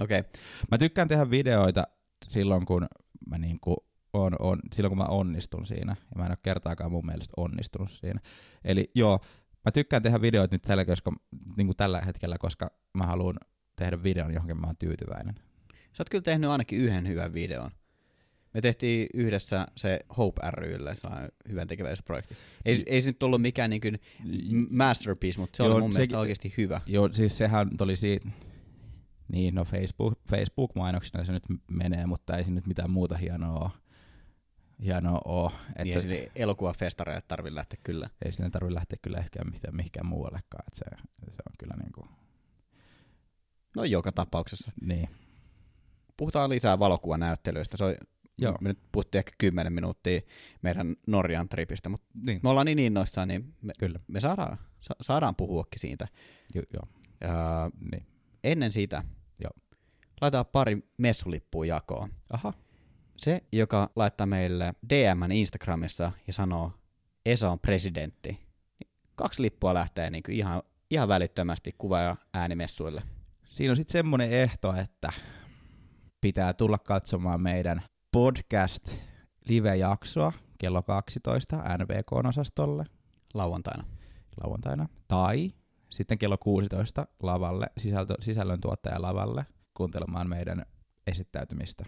Okei, 0.00 0.20
okay. 0.20 0.22
Mä 0.70 0.78
tykkään 0.78 1.08
tehdä 1.08 1.30
videoita 1.30 1.86
silloin, 2.24 2.66
kun 2.66 2.86
mä 3.26 3.38
niinku 3.38 3.88
on, 4.12 4.36
on, 4.38 4.58
silloin 4.74 4.90
kun 4.90 4.98
mä 4.98 5.04
onnistun 5.04 5.66
siinä, 5.66 5.96
ja 6.00 6.18
mä 6.18 6.24
en 6.24 6.30
ole 6.30 6.38
kertaakaan 6.42 6.90
mun 6.92 7.06
mielestä 7.06 7.32
onnistunut 7.36 7.90
siinä. 7.90 8.20
Eli 8.64 8.90
joo, 8.94 9.20
mä 9.64 9.72
tykkään 9.72 10.02
tehdä 10.02 10.20
videoita 10.20 10.54
nyt 10.54 10.62
tällä, 10.62 10.84
koska, 10.84 11.12
niin 11.56 11.66
kuin 11.66 11.76
tällä 11.76 12.00
hetkellä, 12.00 12.38
koska 12.38 12.70
mä 12.94 13.06
haluan 13.06 13.36
tehdä 13.76 14.02
videon, 14.02 14.34
johonkin 14.34 14.60
mä 14.60 14.66
oon 14.66 14.76
tyytyväinen. 14.78 15.34
sä 15.92 16.00
oot 16.00 16.08
kyllä 16.08 16.22
tehnyt 16.22 16.50
ainakin 16.50 16.78
yhden 16.78 17.08
hyvän 17.08 17.32
videon. 17.32 17.70
Me 18.54 18.60
tehtiin 18.60 19.06
yhdessä 19.14 19.66
se 19.76 20.00
Hope 20.16 20.42
rylle, 20.50 20.96
hyvän 21.48 21.66
tekeväisyysprojekti. 21.68 22.36
Ei, 22.64 22.82
ei 22.86 23.00
se 23.00 23.06
nyt 23.08 23.22
ollut 23.22 23.42
mikään 23.42 23.70
niin 23.70 23.80
kuin 23.80 24.00
masterpiece, 24.70 25.40
mutta 25.40 25.56
se 25.56 25.62
Joo, 25.62 25.72
oli 25.74 25.82
mun 25.82 25.92
se- 25.92 25.98
mielestä 25.98 26.18
oikeasti 26.18 26.54
hyvä. 26.56 26.80
Joo, 26.86 27.08
siis 27.12 27.38
sehän 27.38 27.70
oli 27.80 27.96
siitä, 27.96 28.28
niin 29.32 29.54
no 29.54 29.64
Facebook, 29.64 30.18
Facebook-mainoksena 30.30 31.24
se 31.24 31.32
nyt 31.32 31.44
menee, 31.70 32.06
mutta 32.06 32.36
ei 32.36 32.44
se 32.44 32.50
nyt 32.50 32.66
mitään 32.66 32.90
muuta 32.90 33.16
hienoa 33.16 33.58
ole. 33.58 33.70
Hienoa 34.84 35.20
ole. 35.24 35.50
Että 35.68 35.84
niin, 35.84 35.94
ja 35.94 36.00
sinne 36.00 36.28
elokuvafestareille 36.36 37.22
tarvii 37.28 37.54
lähteä 37.54 37.80
kyllä. 37.84 38.10
ei 38.24 38.32
sinne 38.32 38.50
tarvitse 38.50 38.74
lähteä 38.74 38.98
kyllä 39.02 39.18
ehkä 39.18 39.44
mitään, 39.44 39.76
mihinkään 39.76 40.06
muuallekaan. 40.06 40.64
Että 40.68 40.78
se, 40.78 41.02
se 41.30 41.42
on 41.48 41.54
kyllä 41.58 41.74
niin 41.82 41.92
kuin, 41.92 42.08
No 43.76 43.84
joka 43.84 44.12
tapauksessa. 44.12 44.72
niin. 44.80 45.08
Puhutaan 46.16 46.50
lisää 46.50 46.78
valokuvanäyttelyistä. 46.78 47.76
Se 47.76 47.84
on, 47.84 47.94
Joo. 48.38 48.58
Me 48.60 48.68
nyt 48.68 48.78
puhuttiin 48.92 49.18
ehkä 49.18 49.32
10 49.38 49.72
minuuttia 49.72 50.20
meidän 50.62 50.96
Norjan 51.06 51.48
tripistä, 51.48 51.88
mutta 51.88 52.06
Niin. 52.22 52.40
me 52.42 52.48
ollaan 52.48 52.64
niin 52.66 52.78
innoissaan, 52.78 53.28
niin 53.28 53.54
me, 53.62 53.72
Kyllä. 53.78 54.00
me 54.08 54.20
saadaan, 54.20 54.58
sa, 54.80 54.94
saadaan 55.00 55.36
puhuakin 55.36 55.80
siitä. 55.80 56.08
Jo, 56.54 56.62
joo. 56.74 56.86
Niin. 57.92 58.06
ennen 58.44 58.72
sitä 58.72 59.04
Joo. 59.40 59.50
laitetaan 60.20 60.46
pari 60.46 60.78
messulippua 60.98 61.66
jakoon. 61.66 62.10
Aha. 62.30 62.52
Se, 63.16 63.42
joka 63.52 63.90
laittaa 63.96 64.26
meille 64.26 64.74
DM 64.90 65.30
Instagramissa 65.32 66.12
ja 66.26 66.32
sanoo, 66.32 66.72
Esa 67.26 67.50
on 67.50 67.58
presidentti, 67.58 68.28
niin 68.78 68.90
kaksi 69.14 69.42
lippua 69.42 69.74
lähtee 69.74 70.10
niin 70.10 70.22
kuin 70.22 70.36
ihan, 70.36 70.62
ihan 70.90 71.08
välittömästi 71.08 71.74
kuva- 71.78 72.00
ja 72.00 72.16
äänimessuille. 72.34 73.02
Siinä 73.48 73.72
on 73.72 73.76
sitten 73.76 73.92
semmoinen 73.92 74.30
ehto, 74.32 74.74
että 74.74 75.12
pitää 76.20 76.52
tulla 76.52 76.78
katsomaan 76.78 77.40
meidän 77.40 77.82
podcast 78.12 78.96
live-jaksoa 79.48 80.32
kello 80.58 80.82
12 80.82 81.56
NVK-osastolle 81.56 82.84
lauantaina. 83.34 83.84
lauantaina. 84.44 84.88
Tai 85.08 85.52
sitten 85.90 86.18
kello 86.18 86.38
16 86.38 87.06
lavalle, 87.22 87.66
sisältö, 87.78 88.14
sisällöntuottaja 88.20 89.02
lavalle 89.02 89.46
kuuntelemaan 89.74 90.28
meidän 90.28 90.66
esittäytymistä. 91.06 91.84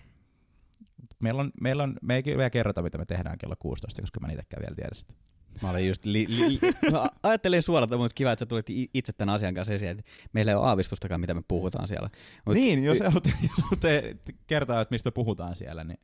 Meillä 1.19 1.41
on, 1.41 1.51
meillä 1.61 1.83
on, 1.83 1.97
me 2.03 2.17
ei 2.17 2.23
vielä 2.25 2.51
kerrota, 2.51 2.83
mitä 2.83 2.99
me 2.99 3.05
tehdään 3.05 3.39
kello 3.39 3.57
16, 3.59 4.03
koska 4.03 4.21
mä 4.21 4.27
en 4.27 4.35
itsekään 4.35 4.63
vielä 4.63 4.75
tiedä 4.75 4.95
sitä. 4.95 5.15
Mä 5.63 5.71
olin 5.71 5.89
just 5.89 6.05
li, 6.05 6.27
li, 6.29 6.55
li, 6.55 6.61
mä 6.91 7.09
ajattelin 7.23 7.63
suolata, 7.63 7.97
mutta 7.97 8.15
kiva, 8.15 8.33
että 8.33 8.43
sä 8.43 8.47
tulit 8.47 8.67
itse 8.95 9.13
tämän 9.13 9.35
asian 9.35 9.55
kanssa 9.55 9.75
esiin, 9.75 9.91
että 9.91 10.03
meillä 10.33 10.53
ei 10.53 10.57
ole 10.57 10.67
aavistustakaan, 10.67 11.21
mitä 11.21 11.35
me 11.35 11.43
puhutaan 11.49 11.89
siellä. 11.89 12.11
Mut, 12.47 12.55
niin, 12.55 12.85
jos 12.85 13.01
haluatte, 13.01 13.33
haluatte 13.63 14.17
kertoa, 14.47 14.81
että 14.81 14.93
mistä 14.95 15.07
me 15.07 15.13
puhutaan 15.13 15.57
siellä, 15.57 15.85
niin 15.85 16.01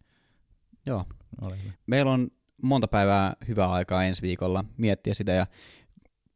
Joo. 0.86 1.04
ole 1.40 1.62
hyvä. 1.62 1.72
Meillä 1.86 2.12
on 2.12 2.30
monta 2.62 2.88
päivää 2.88 3.36
hyvää 3.48 3.70
aikaa 3.70 4.04
ensi 4.04 4.22
viikolla 4.22 4.64
miettiä 4.76 5.14
sitä, 5.14 5.32
ja 5.32 5.46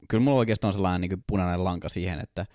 kyllä 0.09 0.25
mulla 0.25 0.39
oikeastaan 0.39 0.69
on 0.69 0.73
sellainen 0.73 1.01
niin 1.01 1.25
punainen 1.27 1.65
lanka 1.65 1.89
siihen, 1.89 2.21
että 2.21 2.47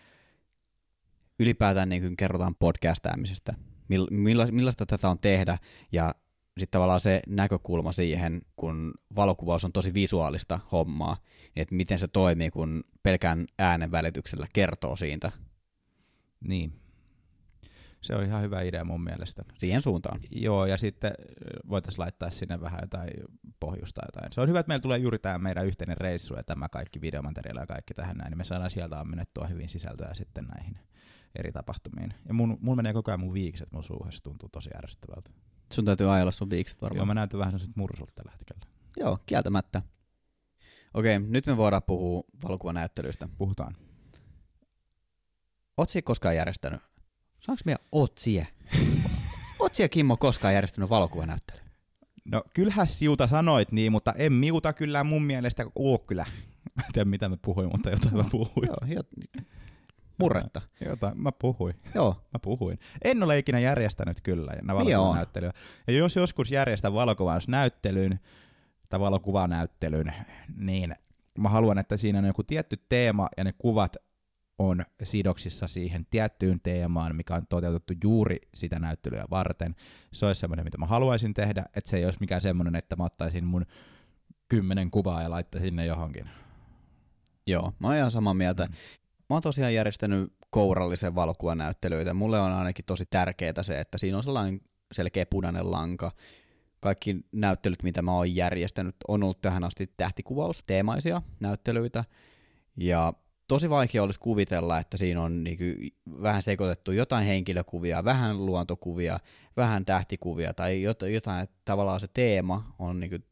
ylipäätään 1.40 1.90
niin 1.90 2.18
kerrotaan 2.18 2.56
podcastaamisesta, 2.56 3.54
mill, 3.88 4.08
milla, 4.12 4.46
millaista 4.46 4.86
tätä 4.86 5.10
on 5.10 5.20
tehdä, 5.20 5.58
ja 5.92 6.16
sitten 6.58 6.72
tavallaan 6.72 7.00
se 7.00 7.22
näkökulma 7.28 7.92
siihen, 7.92 8.42
kun 8.56 8.94
valokuvaus 9.16 9.66
on 9.66 9.72
tosi 9.72 9.94
visuaalista 9.94 10.60
hommaa, 10.72 11.18
niin 11.56 11.62
että 11.62 11.76
miten 11.76 12.00
se 12.00 12.08
toimii, 12.08 12.52
kun 12.52 12.84
pelkään 13.04 13.46
äänen 13.60 13.92
välityksellä 13.92 14.48
kertoo 14.54 14.96
siitä 14.96 15.32
Niin. 16.42 16.85
Se 18.06 18.16
on 18.16 18.24
ihan 18.24 18.42
hyvä 18.42 18.62
idea 18.62 18.84
mun 18.84 19.04
mielestä. 19.04 19.44
siihen 19.58 19.82
suuntaan. 19.82 20.20
Joo, 20.32 20.66
ja 20.66 20.78
sitten 20.78 21.12
voitaisiin 21.70 22.02
laittaa 22.02 22.30
sinne 22.30 22.62
vähän 22.62 22.80
jotain 22.82 23.10
pohjusta 23.60 24.02
jotain. 24.06 24.34
Se 24.34 24.42
on 24.42 24.50
hyvä, 24.50 24.60
että 24.60 24.68
meillä 24.68 24.82
tulee 24.82 24.98
juuri 24.98 25.20
tämä 25.20 25.38
meidän 25.38 25.66
yhteinen 25.66 25.98
reissu 25.98 26.34
ja 26.36 26.44
tämä 26.44 26.70
kaikki 26.70 27.02
videomateriaali 27.02 27.60
ja 27.60 27.68
kaikki 27.68 27.94
tähän 27.94 28.18
näin, 28.18 28.30
niin 28.32 28.38
me 28.38 28.44
saadaan 28.44 28.70
sieltä 28.70 29.00
ammennettua 29.00 29.48
hyvin 29.48 29.70
sisältöä 29.70 30.14
sitten 30.14 30.46
näihin 30.46 30.80
eri 31.36 31.52
tapahtumiin. 31.52 32.14
Ja 32.28 32.34
mun, 32.34 32.58
mun 32.62 32.78
menee 32.78 32.94
koko 32.94 33.12
ajan 33.12 33.20
mun 33.20 33.34
viikset 33.34 33.72
mun 33.72 33.84
suuhun, 33.84 34.12
se 34.12 34.24
tuntuu 34.24 34.50
tosi 34.50 34.70
ärsyttävältä. 34.78 35.30
Sun 35.74 35.86
täytyy 35.86 36.14
ajella 36.14 36.32
sun 36.32 36.50
viikset 36.50 36.78
Joo, 36.82 36.90
varmaan. 36.90 37.08
mä 37.08 37.14
näytän 37.14 37.40
vähän 37.40 37.52
sellaiset 37.52 37.76
mursulta 37.76 38.12
tällä 38.16 38.32
hetkellä. 38.32 38.66
Joo, 38.98 39.20
kieltämättä. 39.26 39.82
Okei, 40.94 41.20
nyt 41.20 41.46
me 41.46 41.58
voidaan 41.58 41.84
puhua 41.84 42.24
valokuvanäyttelyistä. 42.44 43.30
Puhutaan. 43.38 43.76
Oot 45.78 45.90
siellä 45.90 46.06
koskaan 46.06 46.36
järjestänyt? 46.36 46.82
Saanko 47.46 47.62
meidän 47.66 47.86
Otsie? 47.92 48.48
Otsie 49.60 49.90
Kimmo 49.90 50.18
koskaan 50.18 50.54
järjestänyt 50.54 50.90
valokuvanäyttely? 50.90 51.60
No 52.26 52.44
kyllähän 52.54 52.88
siuta 52.88 53.28
sanoit 53.28 53.72
niin, 53.72 53.92
mutta 53.92 54.14
en 54.18 54.34
miuta 54.34 54.74
kyllä 54.74 55.04
mun 55.04 55.24
mielestä 55.24 55.66
oo 55.76 55.98
kyllä. 55.98 56.26
Mä 56.76 56.84
en 56.86 56.94
tiedä 56.94 57.10
mitä 57.10 57.30
mä 57.30 57.38
puhuin, 57.42 57.70
mutta 57.72 57.90
jotain 57.90 58.16
mä 58.18 58.24
puhuin. 58.32 58.68
Joo, 58.68 59.02
jot- 59.02 59.44
murretta. 60.18 60.62
Jotain 60.86 61.22
mä 61.22 61.32
puhuin. 61.32 61.76
Joo, 61.96 62.26
Mä 62.34 62.40
puhuin. 62.40 62.80
En 63.04 63.24
ole 63.24 63.38
ikinä 63.38 63.60
järjestänyt 63.60 64.22
kyllä 64.22 64.52
Niin 64.52 64.68
valokuvanäyttelyä. 64.68 65.52
Ja 65.88 65.94
jos 65.94 66.16
joskus 66.16 66.52
järjestän 66.52 66.94
valokuvausnäyttelyn 66.94 68.20
tai 68.90 69.00
valokuvanäyttelyn, 69.00 70.14
niin 70.58 70.96
mä 71.40 71.50
haluan, 71.50 71.78
että 71.78 71.98
siinä 71.98 72.20
on 72.20 72.26
joku 72.26 72.44
tietty 72.44 72.78
teema 72.90 73.28
ja 73.38 73.44
ne 73.44 73.54
kuvat 73.58 73.98
on 74.58 74.86
sidoksissa 75.04 75.68
siihen 75.68 76.06
tiettyyn 76.10 76.60
teemaan, 76.60 77.16
mikä 77.16 77.36
on 77.36 77.48
toteutettu 77.50 77.94
juuri 78.04 78.38
sitä 78.54 78.80
näyttelyä 78.80 79.26
varten. 79.30 79.76
Se 80.14 80.26
olisi 80.26 80.40
semmoinen, 80.40 80.66
mitä 80.66 80.78
mä 80.78 80.86
haluaisin 80.86 81.34
tehdä, 81.34 81.66
että 81.76 81.90
se 81.90 81.98
ei 81.98 82.06
olisi 82.06 82.20
mikään 82.20 82.42
semmoinen, 82.42 82.76
että 82.76 82.96
mä 82.96 83.04
ottaisin 83.04 83.46
mun 83.46 83.66
kymmenen 84.48 84.92
kuvaa 84.92 85.22
ja 85.22 85.30
laittaisin 85.30 85.76
ne 85.76 85.86
johonkin. 85.86 86.30
joo, 87.48 87.74
mä 87.80 87.88
oon 87.88 87.96
ihan 87.96 88.12
samaa 88.12 88.34
mieltä. 88.34 88.66
Mm. 88.66 88.74
Mä 89.30 89.36
oon 89.36 89.42
tosiaan 89.42 89.74
järjestänyt 89.74 90.34
kourallisen 90.50 91.16
valokuvanäyttelyitä. 91.16 92.14
Mulle 92.14 92.40
on 92.40 92.52
ainakin 92.52 92.86
tosi 92.86 93.06
tärkeää 93.10 93.64
se, 93.64 93.80
että 93.80 93.98
siinä 93.98 94.18
on 94.18 94.24
sellainen 94.24 94.62
selkeä 94.92 95.26
punainen 95.26 95.72
lanka. 95.72 96.12
Kaikki 96.80 97.26
näyttelyt, 97.32 97.84
mitä 97.84 98.02
mä 98.02 98.14
oon 98.14 98.36
järjestänyt, 98.36 98.96
on 99.08 99.24
ollut 99.24 99.42
tähän 99.42 99.64
asti 99.64 99.94
tähtikuvaus, 99.98 100.64
teemaisia 100.68 101.22
näyttelyitä. 101.40 102.04
Ja 102.78 103.14
tosi 103.48 103.70
vaikea 103.70 104.04
olisi 104.04 104.20
kuvitella, 104.20 104.80
että 104.80 104.98
siinä 104.98 105.22
on 105.22 105.44
niin 105.44 105.58
vähän 106.22 106.42
sekoitettu 106.42 106.92
jotain 106.92 107.26
henkilökuvia, 107.28 108.06
vähän 108.06 108.46
luontokuvia, 108.46 109.20
vähän 109.58 109.86
tähtikuvia 109.86 110.54
tai 110.54 110.82
jotain, 110.82 111.44
että 111.44 111.56
tavallaan 111.66 112.00
se 112.00 112.08
teema 112.14 112.76
on 112.80 113.00
niin 113.00 113.10
kuin, 113.10 113.26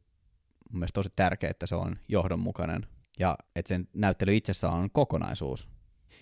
mun 0.69 0.79
mielestä 0.79 0.93
tosi 0.93 1.09
tärkeää, 1.15 1.51
että 1.51 1.65
se 1.65 1.75
on 1.75 1.95
johdonmukainen 2.07 2.87
ja 3.19 3.37
että 3.55 3.69
sen 3.69 3.87
näyttely 3.93 4.35
itsessään 4.35 4.73
on 4.73 4.91
kokonaisuus. 4.91 5.69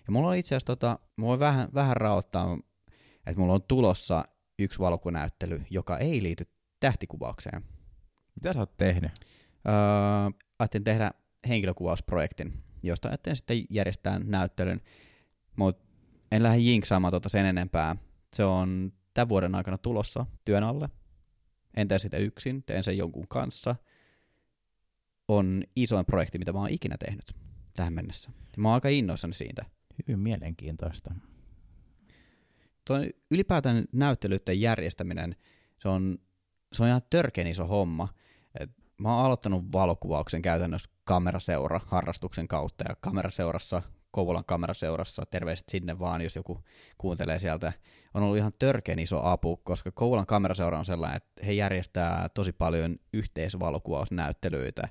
Ja 0.07 0.11
mulla 0.11 0.29
on 0.29 0.35
itse 0.35 0.55
asiassa, 0.55 0.65
tota, 0.65 0.99
mä 1.17 1.25
voin 1.25 1.39
vähän, 1.39 1.69
vähän 1.73 1.97
raottaa, 1.97 2.57
että 3.25 3.39
mulla 3.39 3.53
on 3.53 3.63
tulossa 3.67 4.25
yksi 4.59 4.79
valokuvanäyttely, 4.79 5.61
joka 5.69 5.97
ei 5.97 6.23
liity 6.23 6.47
tähtikuvaukseen. 6.79 7.65
Mitä 8.35 8.53
sä 8.53 8.59
oot 8.59 8.77
tehnyt? 8.77 9.11
Öö, 9.67 10.43
ajattelin 10.59 10.83
tehdä 10.83 11.11
henkilökuvausprojektin, 11.47 12.63
josta 12.83 13.09
ajattelin 13.09 13.35
sitten 13.35 13.65
järjestää 13.69 14.19
näyttelyn, 14.19 14.81
mutta 15.55 15.85
en 16.31 16.43
lähde 16.43 16.57
jinksaamaan 16.57 17.11
tuota 17.11 17.29
sen 17.29 17.45
enempää. 17.45 17.95
Se 18.33 18.43
on 18.43 18.93
tämän 19.13 19.29
vuoden 19.29 19.55
aikana 19.55 19.77
tulossa 19.77 20.25
työn 20.45 20.63
alle. 20.63 20.89
En 21.77 21.87
tee 21.87 21.99
sitä 21.99 22.17
yksin, 22.17 22.63
teen 22.63 22.83
sen 22.83 22.97
jonkun 22.97 23.27
kanssa. 23.27 23.75
On 25.27 25.63
isoin 25.75 26.05
projekti, 26.05 26.37
mitä 26.37 26.53
mä 26.53 26.59
oon 26.59 26.69
ikinä 26.69 26.95
tehnyt 26.97 27.35
tähän 27.73 27.93
mennessä. 27.93 28.31
Mä 28.57 28.67
oon 28.67 28.73
aika 28.73 28.89
innoissani 28.89 29.33
siitä. 29.33 29.65
Hyvin 29.97 30.19
mielenkiintoista. 30.19 31.13
Tuo 32.85 32.97
ylipäätään 33.31 33.85
näyttelyiden 33.91 34.61
järjestäminen, 34.61 35.35
se 35.79 35.89
on, 35.89 36.19
se 36.73 36.83
on 36.83 36.89
ihan 36.89 37.01
törkeän 37.09 37.47
iso 37.47 37.67
homma. 37.67 38.13
Mä 39.01 39.15
oon 39.15 39.25
aloittanut 39.25 39.71
valokuvauksen 39.71 40.41
käytännössä 40.41 40.89
kameraseura 41.03 41.81
harrastuksen 41.85 42.47
kautta, 42.47 42.83
ja 42.89 42.95
kameraseurassa, 42.99 43.81
Kouvolan 44.11 44.45
kameraseurassa, 44.45 45.25
terveiset 45.25 45.69
sinne 45.69 45.99
vaan, 45.99 46.21
jos 46.21 46.35
joku 46.35 46.63
kuuntelee 46.97 47.39
sieltä, 47.39 47.73
on 48.13 48.23
ollut 48.23 48.37
ihan 48.37 48.53
törkeän 48.59 48.99
iso 48.99 49.19
apu, 49.23 49.57
koska 49.57 49.91
Kouvolan 49.91 50.25
kameraseura 50.25 50.79
on 50.79 50.85
sellainen, 50.85 51.17
että 51.17 51.45
he 51.45 51.53
järjestää 51.53 52.29
tosi 52.29 52.51
paljon 52.51 52.95
yhteisvalokuvausnäyttelyitä. 53.13 54.89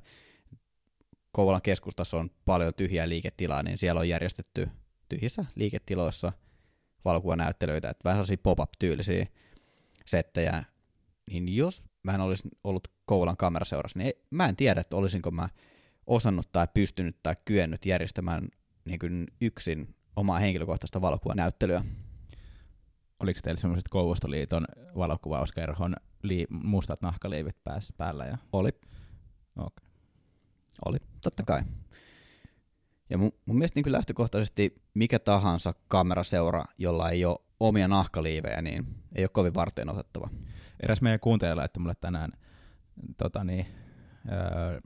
Kouvolan 1.32 1.62
keskustassa 1.62 2.16
on 2.16 2.30
paljon 2.44 2.74
tyhjää 2.74 3.08
liiketilaa, 3.08 3.62
niin 3.62 3.78
siellä 3.78 4.00
on 4.00 4.08
järjestetty 4.08 4.68
tyhjissä 5.08 5.44
liiketiloissa 5.54 6.32
valokuvanäyttelyitä, 7.04 7.90
että 7.90 8.04
vähän 8.04 8.16
sellaisia 8.16 8.42
pop-up-tyylisiä 8.42 9.26
settejä, 10.06 10.64
niin 11.30 11.56
jos 11.56 11.89
mä 12.02 12.14
en 12.14 12.20
olisi 12.20 12.48
ollut 12.64 12.88
Kouvolan 13.04 13.36
kameraseurassa, 13.36 13.98
niin 13.98 14.06
ei, 14.06 14.22
mä 14.30 14.48
en 14.48 14.56
tiedä, 14.56 14.80
että 14.80 14.96
olisinko 14.96 15.30
mä 15.30 15.48
osannut 16.06 16.52
tai 16.52 16.68
pystynyt 16.74 17.16
tai 17.22 17.34
kyennyt 17.44 17.86
järjestämään 17.86 18.48
niin 18.84 18.98
kuin 18.98 19.26
yksin 19.40 19.94
omaa 20.16 20.38
henkilökohtaista 20.38 21.00
valokuvanäyttelyä. 21.00 21.84
Oliko 23.20 23.40
teillä 23.42 23.60
semmoiset 23.60 23.88
Kouvostoliiton 23.88 24.64
valokuvauskerhon 24.96 25.96
lii- 26.22 26.46
mustat 26.50 27.02
nahkaliivit 27.02 27.56
päässä 27.64 27.94
päällä? 27.96 28.24
Ja... 28.24 28.38
Oli. 28.52 28.70
Okay. 29.56 29.88
Oli, 30.84 30.98
totta 31.20 31.42
kai. 31.42 31.62
Ja 33.10 33.18
mun, 33.18 33.32
mun 33.46 33.58
mielestä 33.58 33.80
niin 33.80 33.92
lähtökohtaisesti 33.92 34.82
mikä 34.94 35.18
tahansa 35.18 35.74
kameraseura, 35.88 36.64
jolla 36.78 37.10
ei 37.10 37.24
ole 37.24 37.38
omia 37.60 37.88
nahkaliivejä, 37.88 38.62
niin 38.62 38.86
ei 39.14 39.24
ole 39.24 39.28
kovin 39.28 39.54
varten 39.54 39.88
otettava. 39.88 40.28
Eräs 40.80 41.02
meidän 41.02 41.20
kuuntelija 41.20 41.56
laittoi 41.56 41.80
mulle 41.80 41.94
tänään 42.00 42.32
tota 43.16 43.44
niin, 43.44 43.66
öö, 44.32 44.80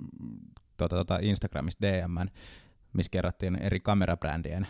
tota, 0.76 0.96
tota 0.96 1.18
Instagramissa 1.22 1.78
DM, 1.82 2.28
missä 2.92 3.10
kerrattiin 3.10 3.62
eri 3.62 3.80
kamerabrändien 3.80 4.66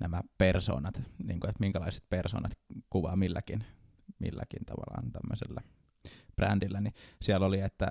nämä 0.00 0.20
persoonat, 0.38 1.02
niin 1.24 1.40
kuin, 1.40 1.50
että 1.50 1.60
minkälaiset 1.60 2.04
persoonat 2.08 2.52
kuvaa 2.90 3.16
milläkin, 3.16 3.64
milläkin 4.18 4.64
tavallaan 4.64 5.12
tämmöisellä 5.12 5.60
brändillä, 6.36 6.80
niin 6.80 6.94
siellä 7.22 7.46
oli, 7.46 7.60
että 7.60 7.90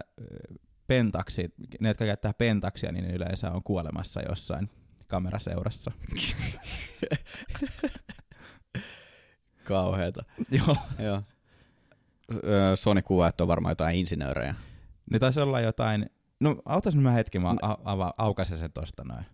pentaksi, 0.87 1.53
ne, 1.79 1.87
jotka 1.87 2.05
käyttää 2.05 2.33
pentaksia, 2.33 2.91
niin 2.91 3.05
ne 3.05 3.13
yleensä 3.13 3.51
on 3.51 3.63
kuolemassa 3.63 4.21
jossain 4.29 4.69
kameraseurassa. 5.07 5.91
Kauheeta. 9.65 10.23
Joo. 10.67 10.77
Joo. 10.99 11.21
Sony 12.75 13.01
kuvaa, 13.01 13.27
että 13.27 13.43
on 13.43 13.47
varmaan 13.47 13.71
jotain 13.71 13.97
insinöörejä. 13.97 14.55
Ne 15.11 15.19
taisi 15.19 15.39
olla 15.39 15.61
jotain, 15.61 16.09
no 16.39 16.55
autas 16.65 16.95
mä 16.95 17.11
hetki, 17.11 17.39
mä 17.39 17.55
a- 17.61 17.73
ava- 17.95 18.13
aukaisen 18.17 18.57
sen 18.57 18.71
tosta 18.71 19.03
noin. 19.03 19.25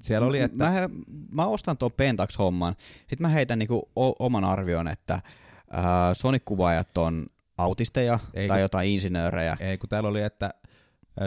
Siellä 0.00 0.26
oli, 0.26 0.40
että... 0.40 0.56
Mä, 0.56 0.88
mä 1.32 1.46
ostan 1.46 1.78
tuon 1.78 1.92
Pentax-homman, 1.92 2.74
sitten 2.98 3.22
mä 3.22 3.28
heitän 3.28 3.58
niinku 3.58 3.90
o- 3.96 4.24
oman 4.26 4.44
arvion, 4.44 4.88
että 4.88 5.14
äh, 5.14 5.22
Sony-kuvaajat 6.12 6.98
on 6.98 7.26
autisteja 7.58 8.18
Ei, 8.34 8.48
tai 8.48 8.56
kun- 8.58 8.62
jotain 8.62 8.90
insinöörejä. 8.90 9.56
Ei, 9.60 9.78
kun 9.78 9.88
täällä 9.88 10.08
oli, 10.08 10.22
että 10.22 10.54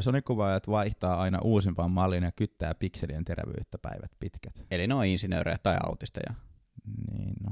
Sony-kuvaajat 0.01 0.67
vaihtaa 0.69 1.21
aina 1.21 1.39
uusimpaan 1.43 1.91
malliin 1.91 2.23
ja 2.23 2.31
kyttää 2.31 2.75
pikselien 2.75 3.25
terävyyttä 3.25 3.77
päivät 3.77 4.11
pitkät. 4.19 4.53
Eli 4.71 4.87
ne 4.87 4.93
on 4.93 5.05
insinöörejä 5.05 5.57
tai 5.63 5.77
autisteja. 5.85 6.33
Niin, 7.11 7.33
no. 7.43 7.51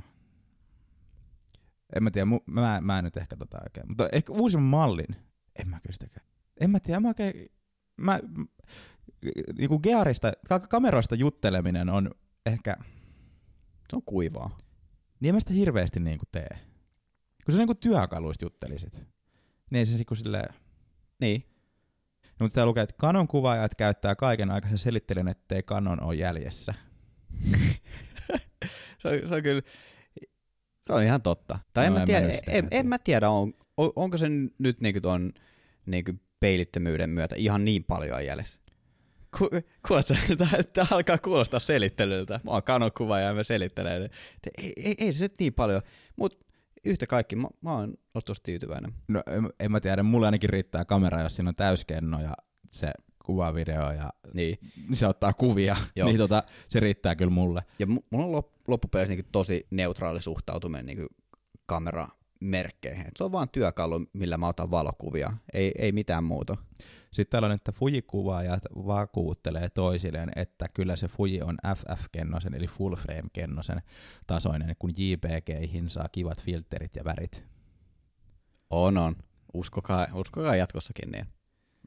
En 1.96 2.04
mä 2.04 2.12
tiedä, 2.12 2.26
mä, 2.46 2.82
mä 2.82 2.98
en 2.98 3.04
nyt 3.04 3.18
ehkä 3.18 3.38
tota 3.38 3.60
oikein. 3.64 3.88
Mutta 3.88 4.10
ehkä 4.12 4.34
uusimman 4.34 4.70
mallin. 4.70 5.16
En 5.60 5.70
mä 5.70 5.80
kyllä 5.80 5.94
sitäkään. 5.94 6.26
En 6.60 6.70
mä 6.70 6.80
tiedä, 6.80 7.00
mä 7.00 7.08
oikein... 7.08 7.46
Mä, 7.98 8.20
niinku 9.58 9.80
gearista, 9.80 10.34
ka- 10.50 10.60
kameroista 10.60 11.16
jutteleminen 11.16 11.90
on 11.90 12.12
ehkä... 12.46 12.76
Se 13.90 13.96
on 13.96 14.02
kuivaa. 14.06 14.58
Niin 15.20 15.30
en 15.30 15.36
mä 15.36 15.40
sitä 15.40 15.54
hirveästi 15.54 16.00
niinku 16.00 16.26
tee. 16.32 16.50
Kun 17.46 17.54
sä 17.54 17.58
niinku 17.58 17.76
työkaluista 17.76 18.46
juttelisit. 18.46 18.94
Niin 18.94 19.80
ei 19.80 19.86
se 19.86 19.96
niinku 19.96 20.16
silleen... 20.16 20.54
Niin. 21.20 21.46
No, 22.24 22.44
mutta 22.44 22.56
täällä 22.56 22.70
lukee, 22.70 22.84
että 22.84 22.96
Canon 23.02 23.28
kuvaajat 23.28 23.76
käyttää 23.76 24.16
kaiken 24.16 24.52
aikaa 24.52 24.78
selittelen, 24.78 25.28
ettei 25.28 25.64
Canon 25.64 26.04
ole 26.04 26.16
jäljessä. 26.16 26.74
se, 29.00 29.08
on, 29.08 29.28
se 29.28 29.36
on 29.36 29.44
kyllä, 29.44 29.62
se 30.88 30.94
on 30.94 31.04
ihan 31.04 31.22
totta. 31.22 31.60
Tai 31.74 31.90
No 31.90 31.96
en, 31.96 32.02
en 32.02 32.02
mä 32.02 32.06
tiedä, 32.06 32.34
en, 32.34 32.42
tiedä. 32.46 32.68
en 32.72 32.88
mä 32.88 32.98
tiedä 32.98 33.30
on, 33.30 33.54
on, 33.78 33.92
onko 33.96 34.18
se 34.18 34.28
nyt 34.60 34.82
niinku 34.82 35.02
ton 35.02 35.34
niinku 35.86 36.12
peilittömyyden 36.40 37.10
myötä 37.10 37.36
ihan 37.36 37.66
niin 37.66 37.84
paljon 37.84 38.26
jäljessä. 38.26 38.60
Ku, 39.38 39.50
kuuletko, 39.88 40.14
tämä 40.74 40.88
alkaa 40.92 41.18
kuulostaa 41.18 41.60
selittelyltä. 41.60 42.40
Mä 42.44 42.52
oon 42.52 42.64
kanokuvaaja 42.64 43.28
ja 43.28 43.34
mä 43.34 43.44
selittelen. 43.44 44.04
että 44.04 44.50
Ei, 44.58 44.74
ei, 44.78 44.96
ei 44.98 45.14
se 45.14 45.26
nyt 45.26 45.34
niin 45.40 45.54
paljon, 45.54 45.82
mutta 46.16 46.46
yhtä 46.86 47.08
kaikki 47.08 47.36
mä, 47.36 47.48
mä 47.62 47.72
oon 47.74 47.84
ollut 48.14 48.26
tosi 48.26 48.44
tyytyväinen. 48.44 48.94
No 49.08 49.24
en, 49.28 49.50
en 49.60 49.72
mä 49.72 49.80
tiedä, 49.80 50.04
mulle 50.04 50.28
ainakin 50.28 50.50
riittää 50.50 50.86
kamera, 50.86 51.22
jos 51.22 51.36
siinä 51.36 51.50
on 51.50 51.56
täyskenno 51.56 52.22
ja 52.22 52.34
se 52.72 52.92
kuvaa 53.26 53.54
video 53.54 53.92
ja 53.92 54.14
Niin. 54.34 54.58
niin 54.88 54.96
se 54.98 55.08
ottaa 55.08 55.34
kuvia, 55.34 55.76
Joo. 55.96 56.08
niin 56.08 56.18
tota, 56.18 56.44
se 56.68 56.80
riittää 56.80 57.16
kyllä 57.16 57.32
mulle. 57.32 57.62
Ja 57.80 57.86
mu- 57.86 58.04
mulla 58.10 58.26
on 58.26 58.44
lop- 58.44 58.62
loppupeleissä 58.68 59.14
niinku 59.16 59.30
tosi 59.32 59.68
neutraali 59.72 60.22
suhtautuminen 60.22 60.86
niinku 60.86 61.08
kameramerkkeihin. 61.66 63.08
Et 63.08 63.18
se 63.18 63.24
on 63.24 63.32
vaan 63.32 63.50
työkalu, 63.50 64.06
millä 64.14 64.38
mä 64.38 64.48
otan 64.48 64.72
valokuvia, 64.72 65.34
ei, 65.54 65.72
ei 65.78 65.92
mitään 65.92 66.24
muuta. 66.24 66.58
Sitten 67.12 67.32
täällä 67.32 67.46
on, 67.46 67.52
että 67.52 67.72
Fuji-kuvaajat 67.72 68.64
vakuuttelee 68.76 69.70
toisilleen, 69.70 70.32
että 70.36 70.68
kyllä 70.74 70.96
se 70.96 71.08
Fuji 71.08 71.42
on 71.42 71.58
FF-kennosen, 71.78 72.54
eli 72.56 72.68
full 72.68 72.96
frame-kennosen 72.96 73.82
tasoinen, 74.28 74.76
kun 74.80 74.92
JPG-ihin 74.98 75.90
saa 75.90 76.10
kivat 76.12 76.42
filterit 76.44 76.96
ja 76.96 77.04
värit. 77.04 77.44
On, 78.70 78.98
on. 78.98 79.16
Uskokaa, 79.54 80.08
uskokaa 80.14 80.56
jatkossakin 80.56 81.12
niin. 81.12 81.26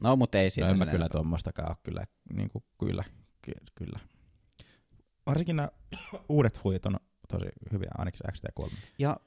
No, 0.03 0.15
mutta 0.15 0.37
ei 0.39 0.45
No 0.45 0.49
siitä 0.49 0.69
en 0.69 0.77
mä 0.77 0.85
kyllä 0.85 0.91
enempää. 0.91 1.09
tuommoistakaan 1.09 1.69
ole 1.69 1.77
kyllä, 1.83 2.05
niin 2.33 2.49
kuin, 2.49 2.63
kyllä, 2.79 3.03
ky- 3.41 3.51
kyllä. 3.75 3.99
Varsinkin 5.25 5.55
nämä 5.55 5.69
uudet 6.29 6.59
Fujit 6.61 6.85
on 6.85 6.97
tosi 7.27 7.45
hyviä, 7.71 7.89
ainakin 7.97 8.17
se 8.17 8.31
XT3. 8.63 8.71
Ja 8.99 9.17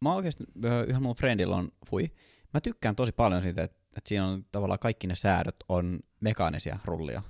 mä 0.00 0.14
oikeasti, 0.14 0.44
yhdellä 0.56 1.00
mun 1.00 1.16
friendillä 1.16 1.56
on 1.56 1.68
fui. 1.90 2.10
Mä 2.54 2.60
tykkään 2.60 2.96
tosi 2.96 3.12
paljon 3.12 3.42
siitä, 3.42 3.62
että, 3.62 3.78
että 3.96 4.08
siinä 4.08 4.26
on 4.26 4.44
tavallaan 4.52 4.78
kaikki 4.78 5.06
ne 5.06 5.14
säädöt 5.14 5.56
on 5.68 6.00
mekaanisia 6.20 6.78
rullia. 6.84 7.22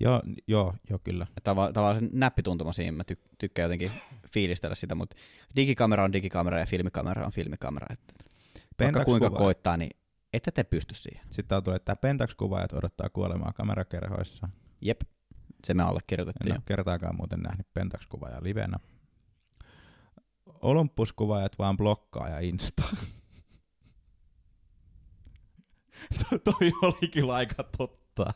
Joo, 0.00 0.22
joo, 0.48 0.74
joo, 0.90 0.98
kyllä. 1.04 1.26
Tava, 1.44 1.72
tavallaan 1.72 2.00
se 2.04 2.08
näppituntuma 2.12 2.72
siinä, 2.72 2.92
mä 2.92 3.02
ty- 3.12 3.28
tykkään 3.38 3.64
jotenkin 3.64 3.90
fiilistellä 4.32 4.74
sitä, 4.74 4.94
mutta 4.94 5.16
digikamera 5.56 6.04
on 6.04 6.12
digikamera 6.12 6.58
ja 6.60 6.66
filmikamera 6.66 7.26
on 7.26 7.32
filmikamera. 7.32 7.86
Että 7.90 8.14
vaikka 8.80 9.04
kuinka 9.04 9.28
Pentax-kuva- 9.28 9.38
koittaa, 9.38 9.76
niin 9.76 9.90
ette 10.32 10.50
te 10.50 10.64
pysty 10.64 10.94
siihen. 10.94 11.26
Sitten 11.30 11.62
tulee, 11.62 11.76
että 11.76 11.96
Pentax-kuvaajat 11.96 12.72
odottaa 12.72 13.08
kuolemaa 13.08 13.52
kamerakerhoissa. 13.52 14.48
Jep, 14.80 15.00
se 15.64 15.74
me 15.74 15.82
allekirjoitettiin. 15.82 16.52
En 16.52 16.56
ole 16.56 16.62
kertaakaan 16.66 17.16
muuten 17.16 17.40
nähnyt 17.40 17.66
Pentax-kuvaajaa 17.74 18.42
livenä. 18.42 18.78
Olympuskuvaajat 20.46 21.58
vaan 21.58 21.76
blokkaa 21.76 22.28
ja 22.28 22.40
insta. 22.40 22.82
to, 26.18 26.38
toi 26.38 26.72
oli 26.82 27.08
kyllä 27.08 27.34
aika 27.34 27.64
totta. 27.78 28.34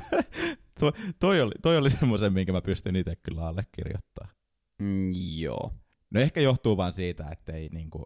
to, 0.80 0.92
toi, 1.18 1.40
oli, 1.40 1.52
toi 1.62 1.76
oli 1.76 1.90
semmoisen, 1.90 2.32
minkä 2.32 2.52
mä 2.52 2.60
pystyn 2.60 2.96
itse 2.96 3.16
kyllä 3.16 3.46
allekirjoittamaan. 3.46 4.34
Mm, 4.78 5.12
joo. 5.36 5.72
No 6.10 6.20
ehkä 6.20 6.40
johtuu 6.40 6.76
vaan 6.76 6.92
siitä, 6.92 7.28
että 7.30 7.52
ei 7.52 7.68
niinku, 7.68 8.04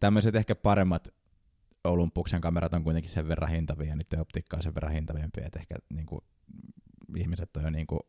tämmöiset 0.00 0.36
ehkä 0.36 0.54
paremmat 0.54 1.08
Olympuksen 1.88 2.40
kamerat 2.40 2.74
on 2.74 2.84
kuitenkin 2.84 3.10
sen 3.10 3.28
verran 3.28 3.50
hintavia 3.50 3.88
ja 3.88 3.96
niiden 3.96 4.20
optiikka 4.20 4.56
on 4.56 4.62
sen 4.62 4.74
verran 4.74 4.92
hintaviempi, 4.92 5.40
että 5.44 5.58
ehkä 5.58 5.74
niinku, 5.92 6.24
ihmiset 7.16 7.56
on 7.56 7.62
jo 7.62 7.70
niinku, 7.70 8.00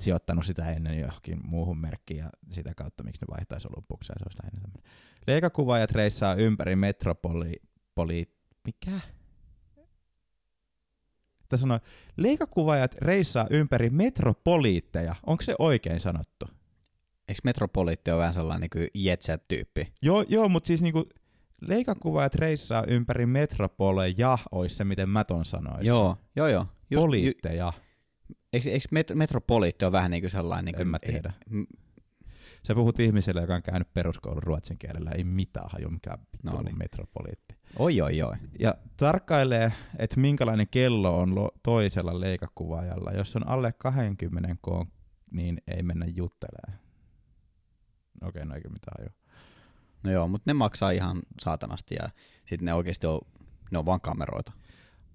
sijoittanut 0.00 0.46
sitä 0.46 0.72
ennen 0.72 1.00
johonkin 1.00 1.38
muuhun 1.42 1.78
merkkiin 1.78 2.18
ja 2.18 2.30
sitä 2.50 2.74
kautta, 2.74 3.04
miksi 3.04 3.24
ne 3.24 3.34
vaihtaisi 3.36 3.68
Olympukseen, 3.68 4.18
se 4.18 4.24
olisi 4.24 4.38
lähinnä 4.42 4.60
tämmöinen. 4.60 4.82
Leikakuvaajat 5.26 5.92
reissaa 5.92 6.34
ympäri 6.34 6.76
metropoli... 6.76 7.52
Poli, 7.94 8.34
mikä? 8.64 9.00
Tässä 11.48 11.62
sanoo, 11.62 11.80
leikakuvaajat 12.16 12.94
reissaa 12.94 13.46
ympäri 13.50 13.90
metropoliitteja. 13.90 15.14
Onko 15.26 15.42
se 15.42 15.54
oikein 15.58 16.00
sanottu? 16.00 16.46
Eikö 17.28 17.40
metropoliitti 17.44 18.10
ole 18.10 18.18
vähän 18.18 18.34
sellainen 18.34 18.68
niin 18.74 18.90
jetset-tyyppi? 18.94 19.92
Joo, 20.02 20.24
joo 20.28 20.48
mutta 20.48 20.66
siis 20.66 20.82
niinku, 20.82 21.08
leikakuvaajat 21.60 22.34
reissaa 22.34 22.84
ympäri 22.84 23.26
metropoleja, 23.26 24.38
olisi 24.52 24.76
se, 24.76 24.84
miten 24.84 25.08
mä 25.08 25.24
ton 25.24 25.44
sanoisin. 25.44 25.86
Joo, 25.86 26.16
joo, 26.36 26.48
joo. 26.48 26.66
Just, 26.90 27.04
Poliitteja. 27.04 27.72
Eikö, 28.52 28.70
eikö 28.70 28.88
met- 28.94 29.14
metropoliitti 29.14 29.84
ole 29.84 29.92
vähän 29.92 30.10
niin 30.10 30.22
kuin 30.22 30.30
sellainen... 30.30 30.64
Niin 30.64 30.74
kuin, 30.74 30.82
en 30.82 30.88
mä 30.88 30.98
tiedä. 30.98 31.32
Sä 32.66 32.74
puhut 32.74 33.00
ihmiselle, 33.00 33.40
joka 33.40 33.54
on 33.54 33.62
käynyt 33.62 33.94
peruskoulun 33.94 34.42
ruotsin 34.42 34.78
kielellä, 34.78 35.10
ei 35.10 35.24
mitään 35.24 35.66
haju, 35.72 35.90
mikä 35.90 36.18
no 36.42 36.62
niin. 36.62 36.78
metropoliitti. 36.78 37.56
Oi, 37.78 38.00
oi, 38.00 38.22
oi. 38.22 38.36
Ja 38.58 38.74
tarkkailee, 38.96 39.72
että 39.98 40.20
minkälainen 40.20 40.68
kello 40.70 41.20
on 41.20 41.34
lo- 41.34 41.52
toisella 41.62 42.20
leikakuvaajalla. 42.20 43.12
Jos 43.12 43.36
on 43.36 43.48
alle 43.48 43.72
20 43.72 44.54
k, 44.54 44.88
niin 45.30 45.62
ei 45.66 45.82
mennä 45.82 46.06
juttelemaan. 46.06 46.80
Okei, 48.22 48.28
okay, 48.28 48.44
no 48.44 48.54
eikä 48.54 48.68
mitään 48.68 48.96
haju. 48.98 49.10
No 50.02 50.10
joo, 50.10 50.28
mutta 50.28 50.50
ne 50.50 50.54
maksaa 50.54 50.90
ihan 50.90 51.22
saatanasti 51.40 51.94
ja 51.94 52.10
sitten 52.46 52.64
ne 52.64 52.74
oikeasti 52.74 53.06
on, 53.06 53.20
ne 53.70 53.78
on 53.78 53.86
vaan 53.86 54.00
kameroita. 54.00 54.52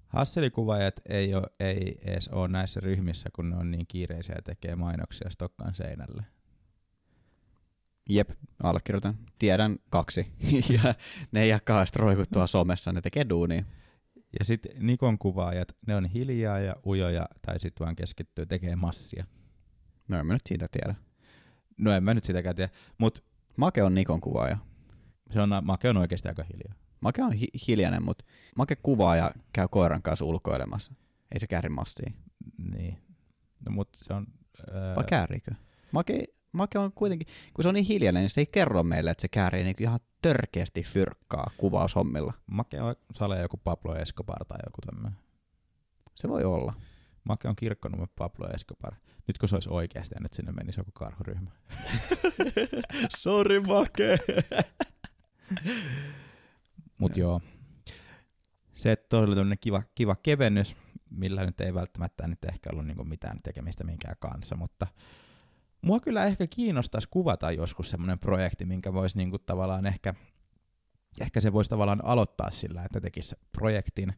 Hasselikuvaajat 0.07 1.01
ei, 1.09 1.35
ole, 1.35 1.47
ei 1.59 1.99
edes 2.01 2.27
ole 2.27 2.47
näissä 2.47 2.79
ryhmissä, 2.79 3.29
kun 3.35 3.49
ne 3.49 3.55
on 3.55 3.71
niin 3.71 3.87
kiireisiä 3.87 4.35
ja 4.35 4.41
tekee 4.41 4.75
mainoksia 4.75 5.29
Stokkan 5.29 5.75
seinälle. 5.75 6.23
Jep, 8.09 8.29
allekirjoitan. 8.63 9.17
Tiedän 9.39 9.77
kaksi. 9.89 10.27
ja 10.83 10.95
ne 11.31 11.41
ei 11.41 11.59
kahdesta 11.65 11.99
roikuttua 11.99 12.47
somessa, 12.47 12.93
ne 12.93 13.01
tekee 13.01 13.25
duunia. 13.29 13.63
Ja 14.39 14.45
sitten 14.45 14.71
Nikon 14.79 15.17
kuvaajat, 15.17 15.75
ne 15.87 15.95
on 15.95 16.05
hiljaa 16.05 16.59
ja 16.59 16.75
ujoja, 16.85 17.25
tai 17.45 17.59
sitten 17.59 17.85
vaan 17.85 17.95
keskittyy 17.95 18.45
tekemään 18.45 18.79
massia. 18.79 19.25
No 20.07 20.19
en 20.19 20.27
mä 20.27 20.33
nyt 20.33 20.41
siitä 20.45 20.67
tiedä. 20.71 20.95
No 21.77 21.91
en 21.91 22.03
mä 22.03 22.13
nyt 22.13 22.23
sitäkään 22.23 22.55
tiedä, 22.55 22.71
mutta... 22.97 23.21
Make 23.57 23.83
on 23.83 23.95
Nikon 23.95 24.21
kuvaaja. 24.21 24.57
Se 25.33 25.41
on, 25.41 25.49
Make 25.63 25.89
on 25.89 25.97
oikeasti 25.97 26.29
aika 26.29 26.43
hiljaa. 26.43 26.73
Make 27.01 27.23
on 27.23 27.31
hi- 27.33 27.51
hiljainen, 27.67 28.03
mutta 28.03 28.25
Make 28.57 28.75
kuvaa 28.75 29.15
ja 29.15 29.31
käy 29.53 29.67
koiran 29.71 30.01
kanssa 30.01 30.25
ulkoilemassa. 30.25 30.93
Ei 31.31 31.39
se 31.39 31.47
kääri 31.47 31.69
massia. 31.69 32.11
Niin. 32.57 32.97
No 33.65 33.71
mut 33.71 33.89
se 34.01 34.13
on... 34.13 34.27
Ää... 34.73 34.95
Vai 34.95 35.03
käärikö? 35.03 35.51
Make, 35.91 36.23
Make 36.51 36.79
on 36.79 36.91
kuitenkin, 36.91 37.27
kun 37.53 37.63
se 37.63 37.69
on 37.69 37.75
niin 37.75 37.85
hiljainen, 37.85 38.21
niin 38.21 38.29
se 38.29 38.41
ei 38.41 38.45
kerro 38.45 38.83
meille, 38.83 39.11
että 39.11 39.21
se 39.21 39.27
käärii 39.27 39.63
niin 39.63 39.75
ihan 39.79 39.99
törkeästi 40.21 40.83
fyrkkaa 40.83 41.51
kuvaushommilla. 41.57 42.33
Make 42.47 42.81
on 42.81 42.95
sale 43.15 43.41
joku 43.41 43.57
Pablo 43.57 43.95
Escobar 43.95 44.45
tai 44.45 44.59
joku 44.65 44.81
tämmöinen. 44.85 45.19
Se 46.15 46.29
voi 46.29 46.43
olla. 46.43 46.73
Make 47.23 47.47
on 47.49 47.55
kirkkonumme 47.55 48.07
Pablo 48.17 48.47
Escobar. 48.49 48.93
Nyt 49.27 49.37
kun 49.37 49.49
se 49.49 49.55
olisi 49.55 49.69
oikeasti 49.69 50.15
ja 50.15 50.21
nyt 50.21 50.33
sinne 50.33 50.51
menisi 50.51 50.79
joku 50.79 50.91
karhuryhmä. 50.93 51.51
Sori 53.17 53.59
Make. 53.59 54.17
Mut 56.99 57.17
joo. 57.17 57.41
Se, 58.75 58.91
että 58.91 59.17
oli 59.17 59.35
tämmöinen 59.35 59.57
kiva, 59.61 59.83
kiva 59.95 60.15
kevennys, 60.15 60.75
millä 61.09 61.45
nyt 61.45 61.61
ei 61.61 61.73
välttämättä 61.73 62.27
nyt 62.27 62.45
ehkä 62.45 62.69
ollut 62.71 62.85
niinku 62.85 63.03
mitään 63.03 63.39
tekemistä 63.43 63.83
minkään 63.83 64.15
kanssa, 64.19 64.55
mutta 64.55 64.87
mua 65.81 65.99
kyllä 65.99 66.25
ehkä 66.25 66.47
kiinnostaisi 66.47 67.07
kuvata 67.11 67.51
joskus 67.51 67.89
semmoinen 67.89 68.19
projekti, 68.19 68.65
minkä 68.65 68.93
voisi 68.93 69.17
niinku 69.17 69.39
tavallaan 69.39 69.85
ehkä, 69.85 70.13
ehkä 71.21 71.41
se 71.41 71.53
voisi 71.53 71.69
tavallaan 71.69 72.05
aloittaa 72.05 72.51
sillä, 72.51 72.83
että 72.83 73.01
tekisi 73.01 73.35
projektin, 73.51 74.13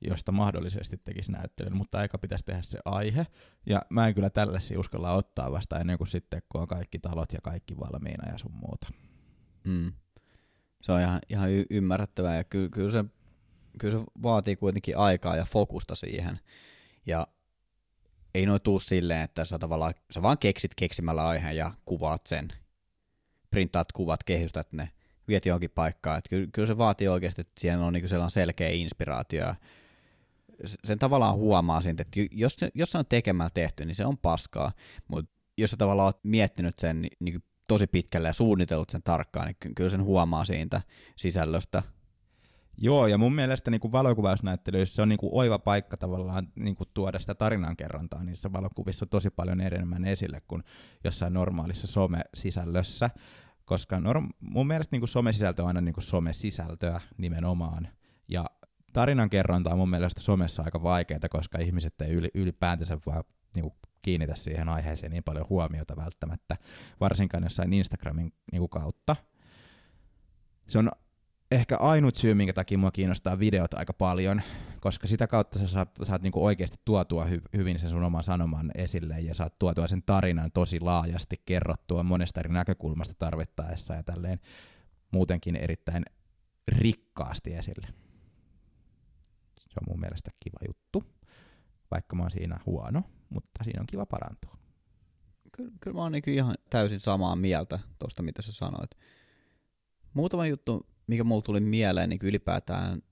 josta 0.00 0.32
mahdollisesti 0.32 0.96
tekisi 1.04 1.32
näyttelyn, 1.32 1.76
mutta 1.76 1.98
aika 1.98 2.18
pitäisi 2.18 2.44
tehdä 2.44 2.62
se 2.62 2.78
aihe. 2.84 3.26
Ja 3.66 3.82
mä 3.90 4.08
en 4.08 4.14
kyllä 4.14 4.30
tällaisia 4.30 4.80
uskalla 4.80 5.12
ottaa 5.12 5.52
vasta 5.52 5.80
ennen 5.80 5.98
kuin 5.98 6.08
sitten, 6.08 6.42
kun 6.48 6.60
on 6.60 6.68
kaikki 6.68 6.98
talot 6.98 7.32
ja 7.32 7.38
kaikki 7.42 7.76
valmiina 7.76 8.32
ja 8.32 8.38
sun 8.38 8.52
muuta. 8.52 8.88
Mm. 9.64 9.92
Se 10.80 10.92
on 10.92 11.00
ihan, 11.00 11.20
ihan 11.28 11.50
y- 11.50 11.66
ymmärrettävää 11.70 12.36
ja 12.36 12.44
kyllä, 12.44 12.68
kyllä, 12.68 12.92
se, 12.92 13.04
kyllä 13.78 13.98
se 13.98 14.04
vaatii 14.22 14.56
kuitenkin 14.56 14.96
aikaa 14.96 15.36
ja 15.36 15.44
fokusta 15.44 15.94
siihen. 15.94 16.40
Ja 17.06 17.26
ei 18.34 18.46
noin 18.46 18.62
tuu 18.62 18.80
silleen, 18.80 19.22
että 19.22 19.44
sä 19.44 19.58
tavallaan, 19.58 19.94
sä 20.10 20.22
vaan 20.22 20.38
keksit 20.38 20.74
keksimällä 20.74 21.28
aiheen 21.28 21.56
ja 21.56 21.70
kuvaat 21.84 22.26
sen. 22.26 22.48
Printaat 23.50 23.92
kuvat, 23.92 24.24
kehystät 24.24 24.72
ne, 24.72 24.90
viet 25.28 25.46
johonkin 25.46 25.70
paikkaan. 25.70 26.18
Että 26.18 26.28
kyllä, 26.30 26.46
kyllä 26.52 26.66
se 26.66 26.78
vaatii 26.78 27.08
oikeasti, 27.08 27.40
että 27.40 27.60
siihen 27.60 27.80
on 27.80 27.92
niinku 27.92 28.08
sellainen 28.08 28.30
selkeä 28.30 28.68
inspiraatio. 28.68 29.54
Sen 30.84 30.98
tavallaan 30.98 31.36
huomaa 31.36 31.80
siitä, 31.80 32.02
että 32.02 32.20
jos 32.30 32.54
se, 32.54 32.70
jos 32.74 32.90
se 32.90 32.98
on 32.98 33.06
tekemällä 33.08 33.50
tehty, 33.54 33.84
niin 33.84 33.94
se 33.94 34.06
on 34.06 34.18
paskaa. 34.18 34.72
Mutta 35.08 35.30
jos 35.58 35.70
sä 35.70 35.76
tavallaan 35.76 36.06
oot 36.06 36.24
miettinyt 36.24 36.78
sen 36.78 37.02
niin, 37.02 37.16
niin 37.20 37.42
tosi 37.70 37.86
pitkälle 37.86 38.28
ja 38.28 38.32
suunnitellut 38.32 38.90
sen 38.90 39.02
tarkkaan, 39.02 39.46
niin 39.46 39.74
kyllä 39.74 39.90
sen 39.90 40.04
huomaa 40.04 40.44
siitä 40.44 40.82
sisällöstä. 41.16 41.82
Joo, 42.78 43.06
ja 43.06 43.18
mun 43.18 43.34
mielestä 43.34 43.70
niin 43.70 43.80
kuin 43.80 43.92
valokuvausnäyttelyissä 43.92 44.94
se 44.94 45.02
on 45.02 45.08
niin 45.08 45.18
kuin 45.18 45.30
oiva 45.34 45.58
paikka 45.58 45.96
tavallaan 45.96 46.48
niin 46.54 46.76
kuin 46.76 46.88
tuoda 46.94 47.18
sitä 47.18 47.34
tarinankerrontaa 47.34 48.22
niissä 48.22 48.52
valokuvissa 48.52 49.06
tosi 49.06 49.30
paljon 49.30 49.60
enemmän 49.60 50.04
esille 50.04 50.42
kuin 50.48 50.62
jossain 51.04 51.32
normaalissa 51.32 51.86
some-sisällössä, 51.86 53.10
koska 53.64 53.96
norm- 53.96 54.30
mun 54.40 54.66
mielestä 54.66 54.94
niin 54.94 55.00
kuin 55.00 55.08
some-sisältö 55.08 55.62
on 55.62 55.68
aina 55.68 55.80
niin 55.80 55.94
kuin 55.94 56.04
some-sisältöä 56.04 57.00
nimenomaan, 57.18 57.88
ja 58.28 58.44
tarinankerronta 58.92 59.70
on 59.70 59.78
mun 59.78 59.90
mielestä 59.90 60.20
somessa 60.20 60.62
aika 60.62 60.82
vaikeaa, 60.82 61.28
koska 61.30 61.58
ihmiset 61.58 62.00
ei 62.00 62.30
ylipäätänsä 62.34 62.98
vaan 63.06 63.24
niin 63.54 63.62
kuin 63.62 63.74
kiinnitä 64.02 64.34
siihen 64.34 64.68
aiheeseen 64.68 65.12
niin 65.12 65.24
paljon 65.24 65.46
huomiota 65.48 65.96
välttämättä, 65.96 66.56
varsinkaan 67.00 67.42
jossain 67.42 67.72
Instagramin 67.72 68.32
niin 68.52 68.60
kuin 68.60 68.70
kautta. 68.70 69.16
Se 70.68 70.78
on 70.78 70.90
ehkä 71.50 71.76
ainut 71.76 72.14
syy, 72.14 72.34
minkä 72.34 72.52
takia 72.52 72.78
mua 72.78 72.90
kiinnostaa 72.90 73.38
videot 73.38 73.74
aika 73.74 73.92
paljon, 73.92 74.42
koska 74.80 75.06
sitä 75.06 75.26
kautta 75.26 75.58
sä 75.58 75.68
saat, 75.68 75.90
saat 76.02 76.22
niinku 76.22 76.44
oikeasti 76.44 76.78
tuotua 76.84 77.24
hy, 77.24 77.42
hyvin 77.52 77.78
sen 77.78 77.90
sun 77.90 78.04
oman 78.04 78.22
sanoman 78.22 78.70
esille 78.74 79.20
ja 79.20 79.34
saat 79.34 79.58
tuotua 79.58 79.88
sen 79.88 80.02
tarinan 80.02 80.52
tosi 80.52 80.80
laajasti 80.80 81.42
kerrottua 81.46 82.02
monesta 82.02 82.40
eri 82.40 82.52
näkökulmasta 82.52 83.14
tarvittaessa 83.18 83.94
ja 83.94 84.02
tälleen 84.02 84.40
muutenkin 85.10 85.56
erittäin 85.56 86.04
rikkaasti 86.68 87.54
esille. 87.54 87.86
Se 89.60 89.80
on 89.80 89.88
mun 89.88 90.00
mielestä 90.00 90.30
kiva 90.40 90.58
juttu, 90.68 91.04
vaikka 91.90 92.16
mä 92.16 92.22
oon 92.22 92.30
siinä 92.30 92.60
huono, 92.66 93.02
mutta 93.30 93.64
siinä 93.64 93.80
on 93.80 93.86
kiva 93.86 94.06
parantua. 94.06 94.56
Kyllä, 95.52 95.70
kyllä 95.80 95.94
mä 95.94 96.02
oon 96.02 96.12
niin 96.12 96.22
ihan 96.28 96.54
täysin 96.70 97.00
samaa 97.00 97.36
mieltä 97.36 97.78
tuosta, 97.98 98.22
mitä 98.22 98.42
sä 98.42 98.52
sanoit. 98.52 98.90
Muutama 100.14 100.46
juttu, 100.46 100.86
mikä 101.06 101.24
mulla 101.24 101.42
tuli 101.42 101.60
mieleen 101.60 102.08
niin 102.08 102.20
ylipäätään 102.22 103.02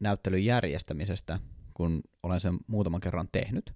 näyttelyn 0.00 0.44
järjestämisestä, 0.44 1.40
kun 1.74 2.02
olen 2.22 2.40
sen 2.40 2.58
muutaman 2.66 3.00
kerran 3.00 3.28
tehnyt, 3.32 3.72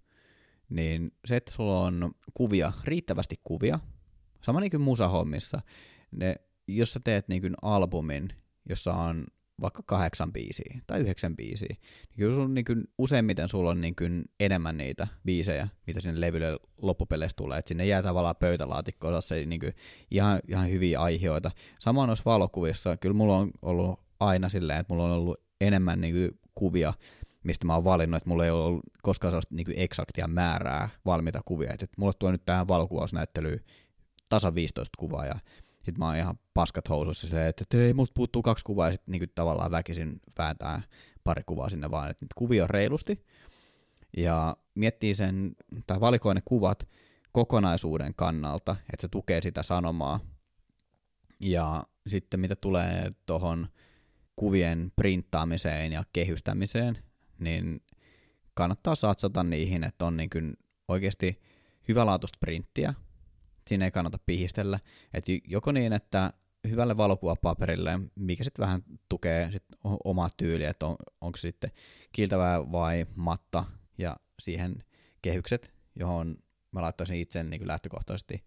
niin 0.68 1.12
se, 1.24 1.36
että 1.36 1.52
sulla 1.52 1.80
on 1.80 2.12
kuvia, 2.34 2.72
riittävästi 2.84 3.40
kuvia, 3.44 3.80
sama 4.42 4.60
niin 4.60 4.70
kuin 4.70 4.80
musahommissa, 4.80 5.60
ne, 6.10 6.36
jos 6.66 6.92
sä 6.92 7.00
teet 7.04 7.28
niin 7.28 7.42
kuin 7.42 7.54
albumin, 7.62 8.32
jossa 8.68 8.94
on 8.94 9.26
vaikka 9.62 9.83
kahdeksan 9.87 10.33
biisiä 10.33 10.81
tai 10.87 11.01
yhdeksän 11.01 11.37
biisiä, 11.37 11.68
niin 11.68 12.16
kyllä 12.16 12.37
sun, 12.37 12.55
niin 12.55 12.64
kuin, 12.64 12.85
useimmiten 12.98 13.48
sulla 13.48 13.70
on 13.70 13.81
niin 13.81 13.96
kuin, 13.96 14.25
enemmän 14.40 14.77
niitä 14.77 15.07
biisejä, 15.25 15.68
mitä 15.87 16.01
sinne 16.01 16.20
levylle 16.20 16.59
loppupeleissä 16.83 17.37
tulee, 17.37 17.59
että 17.59 17.68
sinne 17.68 17.87
jää 17.87 18.03
tavallaan 18.03 18.37
pöytälaatikkoon 18.37 19.22
se 19.22 19.46
niin 19.46 19.61
kuin, 19.61 19.75
ihan, 20.11 20.40
ihan 20.48 20.70
hyviä 20.70 21.01
aiheita. 21.01 21.51
Samoin 21.79 22.07
noissa 22.07 22.25
valokuvissa, 22.25 22.96
kyllä 22.96 23.14
mulla 23.14 23.37
on 23.37 23.51
ollut 23.62 24.01
aina 24.20 24.48
silleen, 24.48 24.81
että 24.81 24.92
mulla 24.92 25.05
on 25.05 25.11
ollut 25.11 25.40
enemmän 25.61 26.01
niin 26.01 26.14
kuin, 26.14 26.40
kuvia, 26.55 26.94
mistä 27.44 27.66
mä 27.66 27.75
oon 27.75 27.85
valinnut, 27.85 28.16
että 28.16 28.29
mulla 28.29 28.44
ei 28.44 28.51
ole 28.51 28.64
ollut 28.64 28.85
koskaan 29.03 29.33
sellaista 29.33 29.55
niin 29.55 29.66
eksaktia 29.77 30.29
määrää 30.29 30.88
valmiita 31.05 31.40
kuvia, 31.44 31.72
että, 31.72 31.85
että 31.85 31.94
mulle 31.98 32.12
tuo 32.18 32.31
nyt 32.31 32.44
tähän 32.44 32.68
valokuvausnäyttelyyn 32.68 33.61
tasa 34.29 34.55
15 34.55 34.96
kuvaa 34.98 35.27
ja 35.27 35.35
sitten 35.82 35.98
mä 35.98 36.06
oon 36.06 36.16
ihan 36.16 36.38
paskat 36.54 36.88
housuissa 36.88 37.26
silleen, 37.26 37.48
että, 37.48 37.78
ei, 37.78 37.94
multa 37.94 38.12
puuttuu 38.14 38.42
kaksi 38.42 38.64
kuvaa 38.64 38.86
ja 38.86 38.92
sitten 38.92 39.12
niinku 39.12 39.32
tavallaan 39.34 39.70
väkisin 39.70 40.20
vääntää 40.38 40.82
pari 41.24 41.42
kuvaa 41.46 41.68
sinne 41.68 41.90
vaan, 41.90 42.10
että 42.10 42.26
kuvia 42.34 42.62
on 42.62 42.70
reilusti, 42.70 43.26
ja 44.16 44.56
miettii 44.74 45.14
sen, 45.14 45.56
tai 45.86 46.00
valikoi 46.00 46.34
ne 46.34 46.42
kuvat 46.44 46.88
kokonaisuuden 47.32 48.14
kannalta, 48.14 48.76
että 48.92 49.00
se 49.00 49.08
tukee 49.08 49.42
sitä 49.42 49.62
sanomaa, 49.62 50.20
ja 51.40 51.84
sitten 52.06 52.40
mitä 52.40 52.56
tulee 52.56 53.12
tuohon 53.26 53.68
kuvien 54.36 54.92
printtaamiseen 54.96 55.92
ja 55.92 56.04
kehystämiseen, 56.12 56.98
niin 57.38 57.80
kannattaa 58.54 58.94
satsata 58.94 59.42
niihin, 59.42 59.84
että 59.84 60.04
on 60.04 60.16
niin 60.16 60.30
kuin 60.30 60.56
oikeasti 60.88 61.40
hyvälaatuista 61.88 62.38
printtiä. 62.40 62.94
Siinä 63.66 63.85
ei 63.85 63.90
kannata 63.90 64.18
pihistellä. 64.27 64.81
Et 65.14 65.25
joko 65.44 65.72
niin, 65.72 65.92
että 65.92 66.33
hyvälle 66.68 66.96
valokuvapaperille, 66.96 68.01
mikä 68.14 68.44
sitten 68.44 68.62
vähän 68.62 68.83
tukee 69.09 69.53
sit 69.53 69.64
omaa 70.05 70.29
tyyliä, 70.37 70.70
että 70.70 70.87
on, 70.87 70.96
onko 71.20 71.37
se 71.37 71.40
sitten 71.40 71.70
kiiltävää 72.12 72.72
vai 72.72 73.07
matta, 73.14 73.64
ja 73.98 74.16
siihen 74.42 74.85
kehykset, 75.22 75.72
johon 75.96 76.37
mä 76.72 76.83
laittaisin 76.83 77.16
itse 77.16 77.42
niin 77.42 77.68
lähtökohtaisesti 77.68 78.44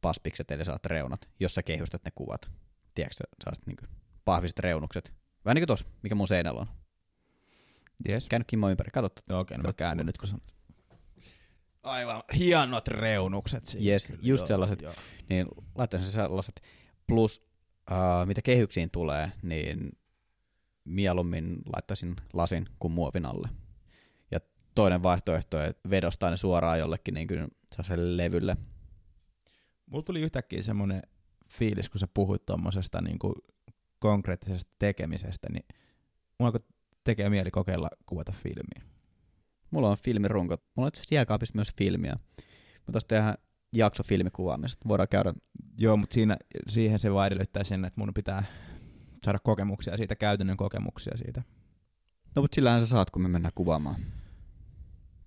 paspikset, 0.00 0.50
eli 0.50 0.64
saat 0.64 0.86
reunat, 0.86 1.28
jossa 1.40 1.62
kehystät 1.62 2.04
ne 2.04 2.10
kuvat. 2.14 2.50
Tiedätkö, 2.94 3.24
saasit 3.44 3.66
niin 3.66 3.76
pahviset 4.24 4.58
reunukset. 4.58 5.14
Vähän 5.44 5.54
niin 5.54 5.60
kuin 5.60 5.66
tuossa, 5.66 5.86
mikä 6.02 6.14
mun 6.14 6.28
seinällä 6.28 6.60
on. 6.60 6.66
Yes. 8.08 8.28
Käynyt 8.28 8.46
Kimmo 8.46 8.68
ympäri, 8.68 8.90
kato. 8.90 9.06
Okei, 9.06 9.36
okay, 9.40 9.56
no 9.56 9.62
mä 9.62 9.72
käännyn 9.72 10.06
nyt, 10.06 10.18
kun 10.18 10.28
sanot. 10.28 10.55
Aivan 11.86 12.22
hienot 12.38 12.88
reunukset 12.88 13.66
siinä. 13.66 13.86
Yes, 13.86 14.06
kyllä, 14.06 14.20
just 14.22 14.40
joo, 14.40 14.46
sellaiset. 14.46 14.82
Joo. 14.82 14.94
Niin 15.28 15.46
laittaisin 15.74 16.08
sellaiset. 16.08 16.62
Plus, 17.06 17.42
uh, 17.90 18.26
mitä 18.26 18.42
kehyksiin 18.42 18.90
tulee, 18.90 19.32
niin 19.42 19.92
mieluummin 20.84 21.58
laittaisin 21.72 22.16
lasin 22.32 22.66
kuin 22.78 22.92
muovin 22.92 23.26
alle. 23.26 23.48
Ja 24.30 24.40
toinen 24.74 25.02
vaihtoehto, 25.02 25.62
että 25.62 25.90
vedostaa 25.90 26.30
ne 26.30 26.36
suoraan 26.36 26.78
jollekin 26.78 27.14
niin 27.14 27.28
kuin 27.28 27.48
levylle. 27.96 28.56
Mulla 29.86 30.04
tuli 30.04 30.20
yhtäkkiä 30.20 30.62
semmoinen 30.62 31.02
fiilis, 31.48 31.88
kun 31.88 31.98
sä 31.98 32.08
puhuit 32.14 32.46
tuommoisesta 32.46 33.00
niin 33.00 33.18
konkreettisesta 33.98 34.72
tekemisestä, 34.78 35.48
niin 35.52 35.66
mulla 36.38 36.60
tekee 37.04 37.30
mieli 37.30 37.50
kokeilla 37.50 37.88
kuvata 38.06 38.32
filmiä. 38.32 38.95
Mulla 39.70 39.90
on 39.90 39.96
filmirunkot. 40.04 40.62
Mulla 40.76 40.86
on 40.86 40.88
itse 40.88 41.14
jääkaapissa 41.14 41.54
myös 41.54 41.72
filmiä. 41.78 42.16
Mä 42.86 42.92
taas 42.92 43.04
tehdään 43.04 43.34
jakso 43.76 44.02
filmikuvaamista. 44.02 44.88
Voidaan 44.88 45.08
käydä. 45.08 45.34
Joo, 45.78 45.96
mutta 45.96 46.14
siinä, 46.14 46.36
siihen 46.68 46.98
se 46.98 47.12
vaan 47.12 47.26
edellyttää 47.26 47.64
sen, 47.64 47.84
että 47.84 48.00
mun 48.00 48.14
pitää 48.14 48.44
saada 49.24 49.38
kokemuksia 49.38 49.96
siitä, 49.96 50.16
käytännön 50.16 50.56
kokemuksia 50.56 51.16
siitä. 51.16 51.42
No 52.36 52.42
mutta 52.42 52.54
sillähän 52.54 52.80
sä 52.80 52.86
saat, 52.86 53.10
kun 53.10 53.22
me 53.22 53.28
mennään 53.28 53.52
kuvaamaan. 53.54 53.96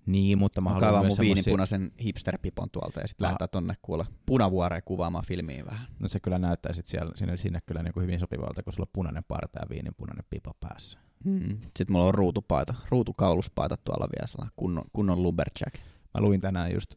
Niin, 0.06 0.38
mutta 0.38 0.60
mä, 0.60 0.70
mä 0.70 0.74
haluan 0.74 0.92
mun 0.92 1.16
semmosia... 1.16 1.34
viinipunaisen 1.34 1.92
hipsterpipon 2.02 2.70
tuolta 2.70 3.00
ja 3.00 3.08
sitten 3.08 3.24
lähdetään 3.24 3.48
tonne 3.50 3.74
kuulla 3.82 4.06
punavuoreen 4.26 4.82
kuvaamaan 4.84 5.24
filmiin 5.26 5.66
vähän. 5.66 5.86
No 5.98 6.08
se 6.08 6.20
kyllä 6.20 6.38
näyttää 6.38 6.72
sit 6.72 6.86
siellä, 6.86 7.12
sinne, 7.16 7.36
sinne 7.36 7.58
kyllä 7.66 7.82
niin 7.82 7.92
kuin 7.94 8.02
hyvin 8.02 8.20
sopivalta, 8.20 8.62
kun 8.62 8.72
sulla 8.72 8.86
on 8.86 8.92
punainen 8.92 9.24
parta 9.24 9.58
ja 9.58 9.66
viininpunainen 9.70 10.24
pipo 10.30 10.56
päässä. 10.60 10.98
Hmm. 11.24 11.58
Sitten 11.62 11.92
mulla 11.92 12.06
on 12.06 12.14
ruutupaita, 12.14 12.74
ruutukauluspaita 12.88 13.76
tuolla 13.76 14.08
vielä 14.16 14.26
sellainen 14.26 14.52
kunnon, 14.56 14.84
kunnon 14.92 15.22
lumberjack. 15.22 15.74
Mä 16.14 16.20
luin 16.20 16.40
tänään 16.40 16.72
just 16.72 16.94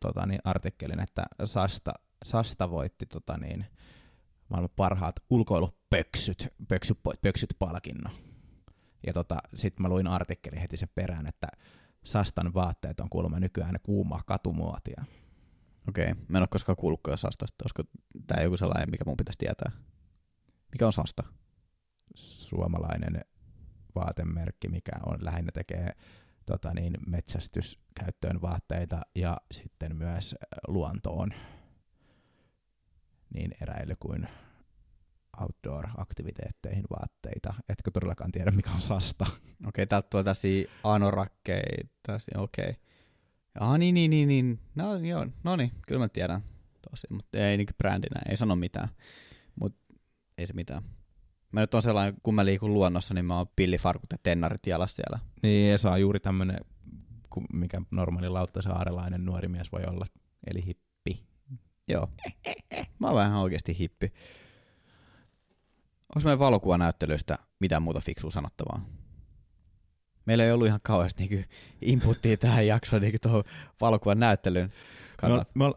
tota, 0.00 0.26
niin, 0.26 0.40
artikkelin, 0.44 1.00
että 1.00 1.26
Sasta, 1.44 1.92
Sasta 2.24 2.70
voitti 2.70 3.06
tota, 3.06 3.36
niin, 3.36 3.66
maailman 4.48 4.70
parhaat 4.76 5.16
ulkoilupöksyt, 5.30 6.48
pöksyt, 6.68 6.98
pöksyt 7.22 7.56
palkinno. 7.58 8.10
Ja 9.06 9.12
tota, 9.12 9.36
sitten 9.54 9.82
mä 9.82 9.88
luin 9.88 10.06
artikkelin 10.06 10.60
heti 10.60 10.76
sen 10.76 10.88
perään, 10.94 11.26
että 11.26 11.48
Sastan 12.04 12.54
vaatteet 12.54 13.00
on 13.00 13.10
kuulemma 13.10 13.40
nykyään 13.40 13.76
kuumaa 13.82 14.22
katumuotia. 14.26 15.04
Okei, 15.88 16.10
okay. 16.10 16.24
mä 16.28 16.38
en 16.38 16.42
ole 16.42 16.48
koskaan 16.50 16.76
kuullutkaan 16.76 17.18
Sastasta. 17.18 17.64
Olisiko 17.64 17.82
tämä 18.26 18.42
joku 18.42 18.56
sellainen, 18.56 18.90
mikä 18.90 19.04
mun 19.06 19.16
pitäisi 19.16 19.38
tietää? 19.38 19.72
Mikä 20.72 20.86
on 20.86 20.92
Sasta? 20.92 21.22
Suomalainen 22.14 23.24
vaatemerkki, 23.96 24.68
mikä 24.68 24.92
on 25.06 25.24
lähinnä 25.24 25.52
tekee 25.54 25.92
tota 26.46 26.74
niin, 26.74 26.94
metsästyskäyttöön 27.06 28.42
vaatteita 28.42 29.00
ja 29.14 29.36
sitten 29.52 29.96
myös 29.96 30.34
luontoon 30.68 31.30
niin 33.34 33.50
eräily 33.62 33.94
kuin 34.00 34.28
outdoor-aktiviteetteihin 35.40 36.84
vaatteita. 36.90 37.54
Etkö 37.68 37.90
todellakaan 37.90 38.32
tiedä, 38.32 38.50
mikä 38.50 38.70
on 38.70 38.80
sasta? 38.80 39.24
Okei, 39.28 39.68
okay, 39.68 39.86
täältä 39.86 40.08
tulee 40.10 40.24
tällaisia 40.24 40.68
anorakkeita. 40.84 42.18
Okei. 42.36 42.70
Okay. 42.70 42.74
Ah, 43.60 43.78
niin, 43.78 43.94
niin, 43.94 44.10
niin, 44.10 44.28
niin. 44.28 44.60
No, 44.74 44.96
joo, 44.96 45.26
no 45.44 45.56
niin, 45.56 45.72
kyllä 45.86 45.98
mä 45.98 46.08
tiedän. 46.08 46.40
Tosi, 46.90 47.06
mutta 47.10 47.38
ei 47.38 47.56
niin 47.56 47.66
brändinä, 47.78 48.20
ei 48.28 48.36
sano 48.36 48.56
mitään. 48.56 48.88
Mutta 49.60 49.94
ei 50.38 50.46
se 50.46 50.52
mitään. 50.52 50.82
Mä 51.56 51.60
nyt 51.60 51.74
on 51.74 51.82
sellainen, 51.82 52.14
kun 52.22 52.34
mä 52.34 52.44
liikun 52.44 52.74
luonnossa, 52.74 53.14
niin 53.14 53.24
mä 53.24 53.36
oon 53.36 53.46
pillifarkut 53.56 54.12
ja 54.12 54.18
tennarit 54.22 54.66
jalassa 54.66 54.96
siellä. 54.96 55.18
Niin, 55.42 55.74
Esa 55.74 55.90
on 55.90 56.00
juuri 56.00 56.20
tämmönen, 56.20 56.60
mikä 57.52 57.80
normaali 57.90 58.28
lauttasaarelainen 58.28 59.24
nuori 59.24 59.48
mies 59.48 59.72
voi 59.72 59.82
olla, 59.86 60.06
eli 60.46 60.66
hippi. 60.66 61.26
Joo. 61.88 62.10
Mä 62.98 63.06
oon 63.06 63.16
vähän 63.16 63.36
oikeasti 63.36 63.78
hippi. 63.78 64.12
Onko 66.16 66.24
meidän 66.24 66.38
valokuvanäyttelyistä 66.38 67.38
mitään 67.60 67.82
muuta 67.82 68.00
fiksua 68.00 68.30
sanottavaa? 68.30 68.84
Meillä 70.26 70.44
ei 70.44 70.52
ollut 70.52 70.66
ihan 70.66 70.80
kauheasti 70.82 71.26
niinku 71.26 71.48
inputtia 71.82 72.36
tähän 72.36 72.66
jaksoon 72.66 73.02
niinku 73.02 73.18
tuohon 73.22 73.44
valokuvan 73.80 74.20
näyttelyyn. 74.20 74.72
Me, 75.22 75.28
me, 75.28 75.44
me, 75.54 75.72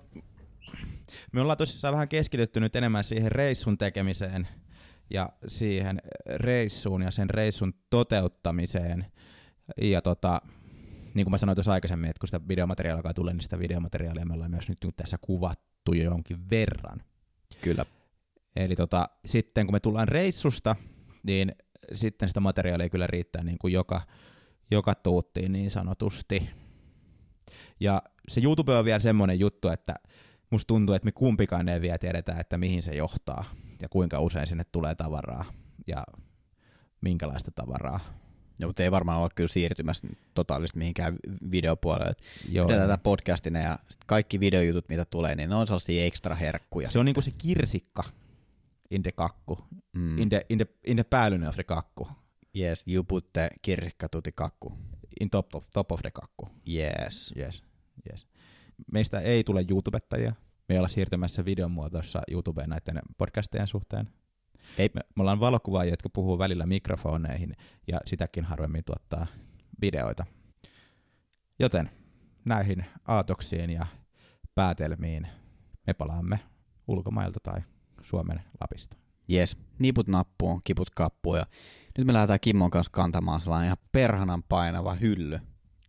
me 1.31 1.41
ollaan 1.41 1.57
tosissaan 1.57 1.93
vähän 1.93 2.09
keskitytty 2.09 2.59
nyt 2.59 2.75
enemmän 2.75 3.03
siihen 3.03 3.31
reissun 3.31 3.77
tekemiseen 3.77 4.47
ja 5.10 5.30
siihen 5.48 6.02
reissuun 6.36 7.02
ja 7.02 7.12
sen 7.12 7.30
reissun 7.30 7.74
toteuttamiseen. 7.89 9.06
Ja 9.82 10.02
tota, 10.02 10.41
niin 11.13 11.26
kuin 11.26 11.32
mä 11.32 11.38
sanoin 11.38 11.56
tuossa 11.56 11.74
aikaisemmin, 11.74 12.10
että 12.10 12.19
kun 12.19 12.28
sitä 12.28 12.48
videomateriaalia 12.48 13.13
tulee, 13.13 13.34
niin 13.34 13.41
sitä 13.41 13.60
videomateriaalia 13.60 14.26
me 14.26 14.34
ollaan 14.34 14.52
myös 14.52 14.69
nyt 14.69 14.95
tässä 14.95 15.17
kuvattu 15.22 15.93
jo 15.93 16.04
jonkin 16.04 16.50
verran. 16.50 17.02
Kyllä. 17.62 17.86
Eli 18.56 18.76
tota, 18.76 19.10
sitten 19.26 19.65
kun 19.65 19.74
me 19.74 19.80
tullaan 19.80 20.08
reissusta, 20.08 20.76
niin 21.24 21.56
sitten 21.93 22.28
sitä 22.28 22.39
materiaalia 22.39 22.89
kyllä 22.89 23.08
riittää 23.08 23.43
niin 23.43 23.58
kuin 23.58 23.74
joka, 23.74 24.02
joka 24.72 24.95
tuuttiin 24.95 25.52
niin 25.52 25.72
sanotusti. 25.72 26.50
Ja 27.80 28.02
se 28.28 28.41
YouTube 28.43 28.76
on 28.76 28.86
vielä 28.86 29.00
semmoinen 29.00 29.39
juttu, 29.39 29.67
että 29.67 29.95
musta 30.50 30.67
tuntuu, 30.67 30.95
että 30.95 31.06
me 31.06 31.12
kumpikaan 31.12 31.69
ei 31.69 31.82
vielä 31.82 31.98
tiedetä, 31.98 32.39
että 32.39 32.58
mihin 32.58 32.84
se 32.84 32.91
johtaa 32.91 33.45
ja 33.81 33.89
kuinka 33.89 34.19
usein 34.19 34.47
sinne 34.47 34.63
tulee 34.63 34.95
tavaraa 34.95 35.45
ja 35.87 36.03
minkälaista 37.01 37.51
tavaraa. 37.51 37.99
Joo, 38.59 38.69
mutta 38.69 38.83
ei 38.83 38.91
varmaan 38.91 39.21
ole 39.21 39.29
kyllä 39.35 39.47
siirtymässä 39.47 40.07
totaalisesti 40.33 40.77
mihinkään 40.77 41.15
videopuolelle. 41.51 42.15
Joo. 42.49 42.67
Pidetään 42.67 42.89
tätä 42.89 43.03
podcastina 43.03 43.59
ja 43.59 43.79
kaikki 44.05 44.39
videojutut, 44.39 44.89
mitä 44.89 45.05
tulee, 45.05 45.35
niin 45.35 45.49
ne 45.49 45.55
on 45.55 45.67
sellaisia 45.67 46.05
ekstra 46.05 46.35
herkkuja. 46.35 46.89
Se 46.89 46.99
on 46.99 47.05
niinku 47.05 47.21
se 47.21 47.31
kirsikka 47.37 48.03
in 48.91 49.03
the 49.03 49.11
kakku, 49.11 49.57
mm. 49.93 50.17
in, 50.17 50.29
the, 50.29 50.45
in, 50.49 50.57
the, 50.57 50.67
in 50.85 50.97
the 50.97 51.03
päällinen 51.03 51.49
of 51.49 51.55
the 51.55 51.63
kakku. 51.63 52.07
Yes, 52.57 52.87
you 52.87 53.03
put 53.03 53.33
the 53.33 53.49
kirsikka 53.61 54.09
tuti 54.09 54.31
kakku. 54.31 54.73
In 55.19 55.29
top 55.29 55.55
of, 55.55 55.63
top 55.73 55.91
of 55.91 56.01
the 56.01 56.11
kakku. 56.11 56.49
Yes. 56.67 57.33
Yes, 57.37 57.63
yes. 58.11 58.27
Meistä 58.91 59.19
ei 59.19 59.43
tule 59.43 59.65
YouTubettajia. 59.69 60.33
Me 60.69 60.75
ei 60.75 60.79
olla 60.79 60.88
siirtymässä 60.88 61.45
videon 61.45 61.71
muodossa 61.71 62.21
YouTubeen 62.32 62.69
näiden 62.69 63.01
podcastien 63.17 63.67
suhteen. 63.67 64.10
Ei. 64.77 64.89
Me, 64.93 65.01
me 65.15 65.21
ollaan 65.21 65.39
valokuvaajia, 65.39 65.93
jotka 65.93 66.10
puhuu 66.10 66.39
välillä 66.39 66.65
mikrofoneihin 66.65 67.55
ja 67.88 67.99
sitäkin 68.05 68.43
harvemmin 68.43 68.84
tuottaa 68.84 69.27
videoita. 69.82 70.25
Joten 71.60 71.89
näihin 72.45 72.86
aatoksiin 73.08 73.69
ja 73.69 73.86
päätelmiin 74.55 75.27
me 75.88 75.93
palaamme 75.93 76.39
ulkomailta 76.88 77.39
tai 77.43 77.62
Suomen 78.01 78.41
Lapista. 78.62 78.97
Yes, 79.32 79.58
niput 79.79 80.08
nappuun, 80.08 80.62
kiput 80.63 80.89
kappuun 80.89 81.38
ja 81.38 81.45
nyt 81.97 82.08
me 82.08 82.13
lähdetään 82.13 82.39
Kimmon 82.39 82.71
kanssa 82.71 82.91
kantamaan 82.91 83.41
sellainen 83.41 83.65
ihan 83.65 83.77
perhanan 83.91 84.43
painava 84.43 84.93
hylly. 84.93 85.39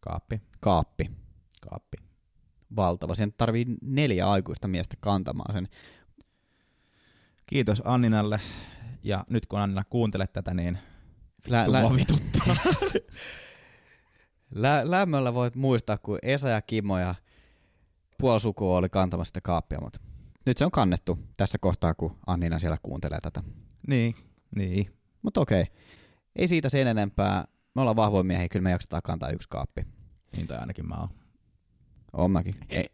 Kaappi. 0.01 0.40
Kaappi. 0.61 1.11
Kaappi. 1.61 2.10
Valtava. 2.77 3.15
Sen 3.15 3.33
tarvii 3.37 3.67
neljä 3.83 4.31
aikuista 4.31 4.69
miestä 4.69 4.97
kantamaan 5.01 5.55
sen. 5.55 5.69
Kiitos 7.47 7.83
Anninalle. 7.85 8.41
Ja 9.03 9.25
nyt 9.31 9.47
kun 9.47 9.59
Annina 9.59 9.85
kuuntelet 9.91 10.33
tätä, 10.33 10.55
niin 10.55 10.79
vittu 11.37 11.51
lä- 11.53 11.73
lä- 11.73 11.97
vituttaa. 11.97 12.57
lä- 14.55 14.91
lämmöllä 14.91 15.35
voit 15.35 15.57
muistaa, 15.57 15.99
kun 15.99 16.19
Esa 16.23 16.49
ja 16.49 16.63
Kimmo 16.63 16.99
ja 16.99 17.15
puolisukua 18.19 18.77
oli 18.79 18.89
kantamassa 18.89 19.31
sitä 19.31 19.41
kaappia, 19.41 19.79
mutta 19.81 20.01
nyt 20.47 20.57
se 20.59 20.65
on 20.65 20.71
kannettu 20.71 21.19
tässä 21.37 21.59
kohtaa, 21.59 21.95
kun 21.95 22.17
Annina 22.27 22.59
siellä 22.59 22.79
kuuntelee 22.83 23.19
tätä. 23.21 23.43
Niin, 23.87 24.15
niin. 24.57 24.91
Mutta 25.23 25.41
okei, 25.41 25.65
ei 26.37 26.49
siitä 26.49 26.69
sen 26.69 26.87
enempää. 26.87 27.45
me 27.75 27.81
ollaan 27.81 27.97
vahvoja 27.97 28.25
miehiä, 28.25 28.49
kyllä 28.49 28.63
me 28.63 28.71
jaksetaan 28.71 29.03
kantaa 29.03 29.31
yksi 29.31 29.49
kaappi. 29.49 29.87
Niin 30.37 30.47
tai 30.47 30.59
ainakin 30.59 30.89
mä 30.89 30.95
oon. 30.95 31.09
Oon 32.12 32.31
mäkin. 32.31 32.55
Ei, 32.68 32.88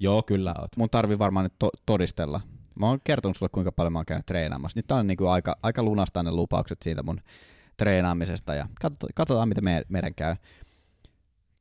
Joo, 0.00 0.22
kyllä 0.22 0.54
oot. 0.58 0.76
mun 0.76 0.90
tarvii 0.90 1.18
varmaan 1.18 1.44
nyt 1.44 1.54
to- 1.58 1.70
todistella. 1.86 2.40
Mä 2.74 2.86
oon 2.86 2.98
kertonut 3.04 3.36
sulle, 3.36 3.50
kuinka 3.50 3.72
paljon 3.72 3.92
mä 3.92 3.98
oon 3.98 4.06
käynyt 4.06 4.26
treenaamassa. 4.26 4.78
Nyt 4.78 4.86
tää 4.86 4.98
on 4.98 5.06
niinku 5.06 5.26
aika, 5.26 5.56
aika 5.62 5.82
lunastaa 5.82 6.22
ne 6.22 6.30
lupaukset 6.30 6.82
siitä 6.82 7.02
mun 7.02 7.20
treenaamisesta 7.76 8.54
ja 8.54 8.68
katsotaan, 8.80 9.10
katsotaan 9.14 9.48
mitä 9.48 9.60
me, 9.60 9.82
meidän 9.88 10.14
käy. 10.14 10.36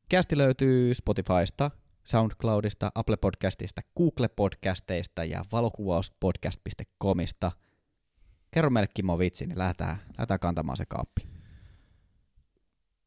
Kästi 0.10 0.38
löytyy 0.38 0.94
Spotifysta, 0.94 1.72
SoundCloudista, 2.04 2.92
Apple 2.96 3.18
Podcastista, 3.18 3.82
Google 3.98 4.28
Podcasteista 4.28 5.24
ja 5.24 5.46
valokuvauspodcast.comista. 5.52 7.52
Kerro 8.52 8.70
meille 8.70 8.88
Kimmo 8.94 9.20
vitsi, 9.20 9.48
niin 9.48 9.58
lähdetään, 9.58 9.98
lähdetään 10.18 10.40
kantamaan 10.40 10.78
se 10.78 10.86
kaappi. 10.86 11.28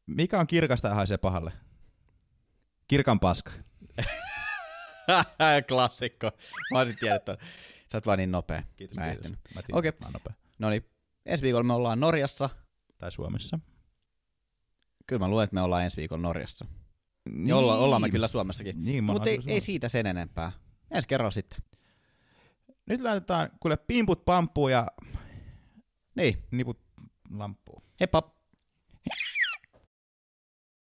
Mikä 0.05 0.39
on 0.39 0.47
kirkasta 0.47 0.87
ja 0.87 0.95
haisee 0.95 1.17
pahalle? 1.17 1.51
Kirkan 2.87 3.19
paska. 3.19 3.51
Klassikko. 5.69 6.31
Mä 6.73 6.79
olisin 6.79 6.95
tiedä, 6.99 7.15
että 7.15 7.37
sä 7.91 7.97
oot 7.97 8.05
vaan 8.05 8.17
niin 8.17 8.31
nopea. 8.31 8.63
Kiitos, 8.75 8.97
Mä 8.97 9.05
kiitos. 9.09 9.31
Mä 9.31 9.37
tiedän, 9.61 9.63
Okei. 9.79 9.91
mä 9.91 10.05
oon 10.05 10.13
nopea. 10.13 10.33
No 10.59 10.69
niin, 10.69 10.85
ensi 11.25 11.43
viikolla 11.43 11.63
me 11.63 11.73
ollaan 11.73 11.99
Norjassa. 11.99 12.49
Tai 12.97 13.11
Suomessa. 13.11 13.59
Kyllä 15.07 15.19
mä 15.19 15.27
luulen, 15.29 15.43
että 15.43 15.53
me 15.53 15.61
ollaan 15.61 15.83
ensi 15.83 15.97
viikolla 15.97 16.21
Norjassa. 16.21 16.65
Niin. 17.31 17.53
Olla, 17.53 17.77
ollaan 17.77 18.01
me 18.01 18.09
kyllä 18.09 18.27
Suomessakin. 18.27 18.83
Niin, 18.83 19.03
Mutta 19.03 19.29
ei, 19.29 19.39
ei 19.47 19.61
siitä 19.61 19.89
sen 19.89 20.05
enempää. 20.05 20.51
Ensi 20.91 21.07
kerralla 21.07 21.31
sitten. 21.31 21.59
Nyt 22.85 23.01
laitetaan 23.01 23.49
kuule 23.59 23.77
pimput 23.77 24.25
pamppuun 24.25 24.71
ja 24.71 24.87
Niin, 26.15 26.43
niput 26.51 26.79
lamppuun. 27.31 27.83
heippa! 27.99 28.35
Hei! 29.09 29.36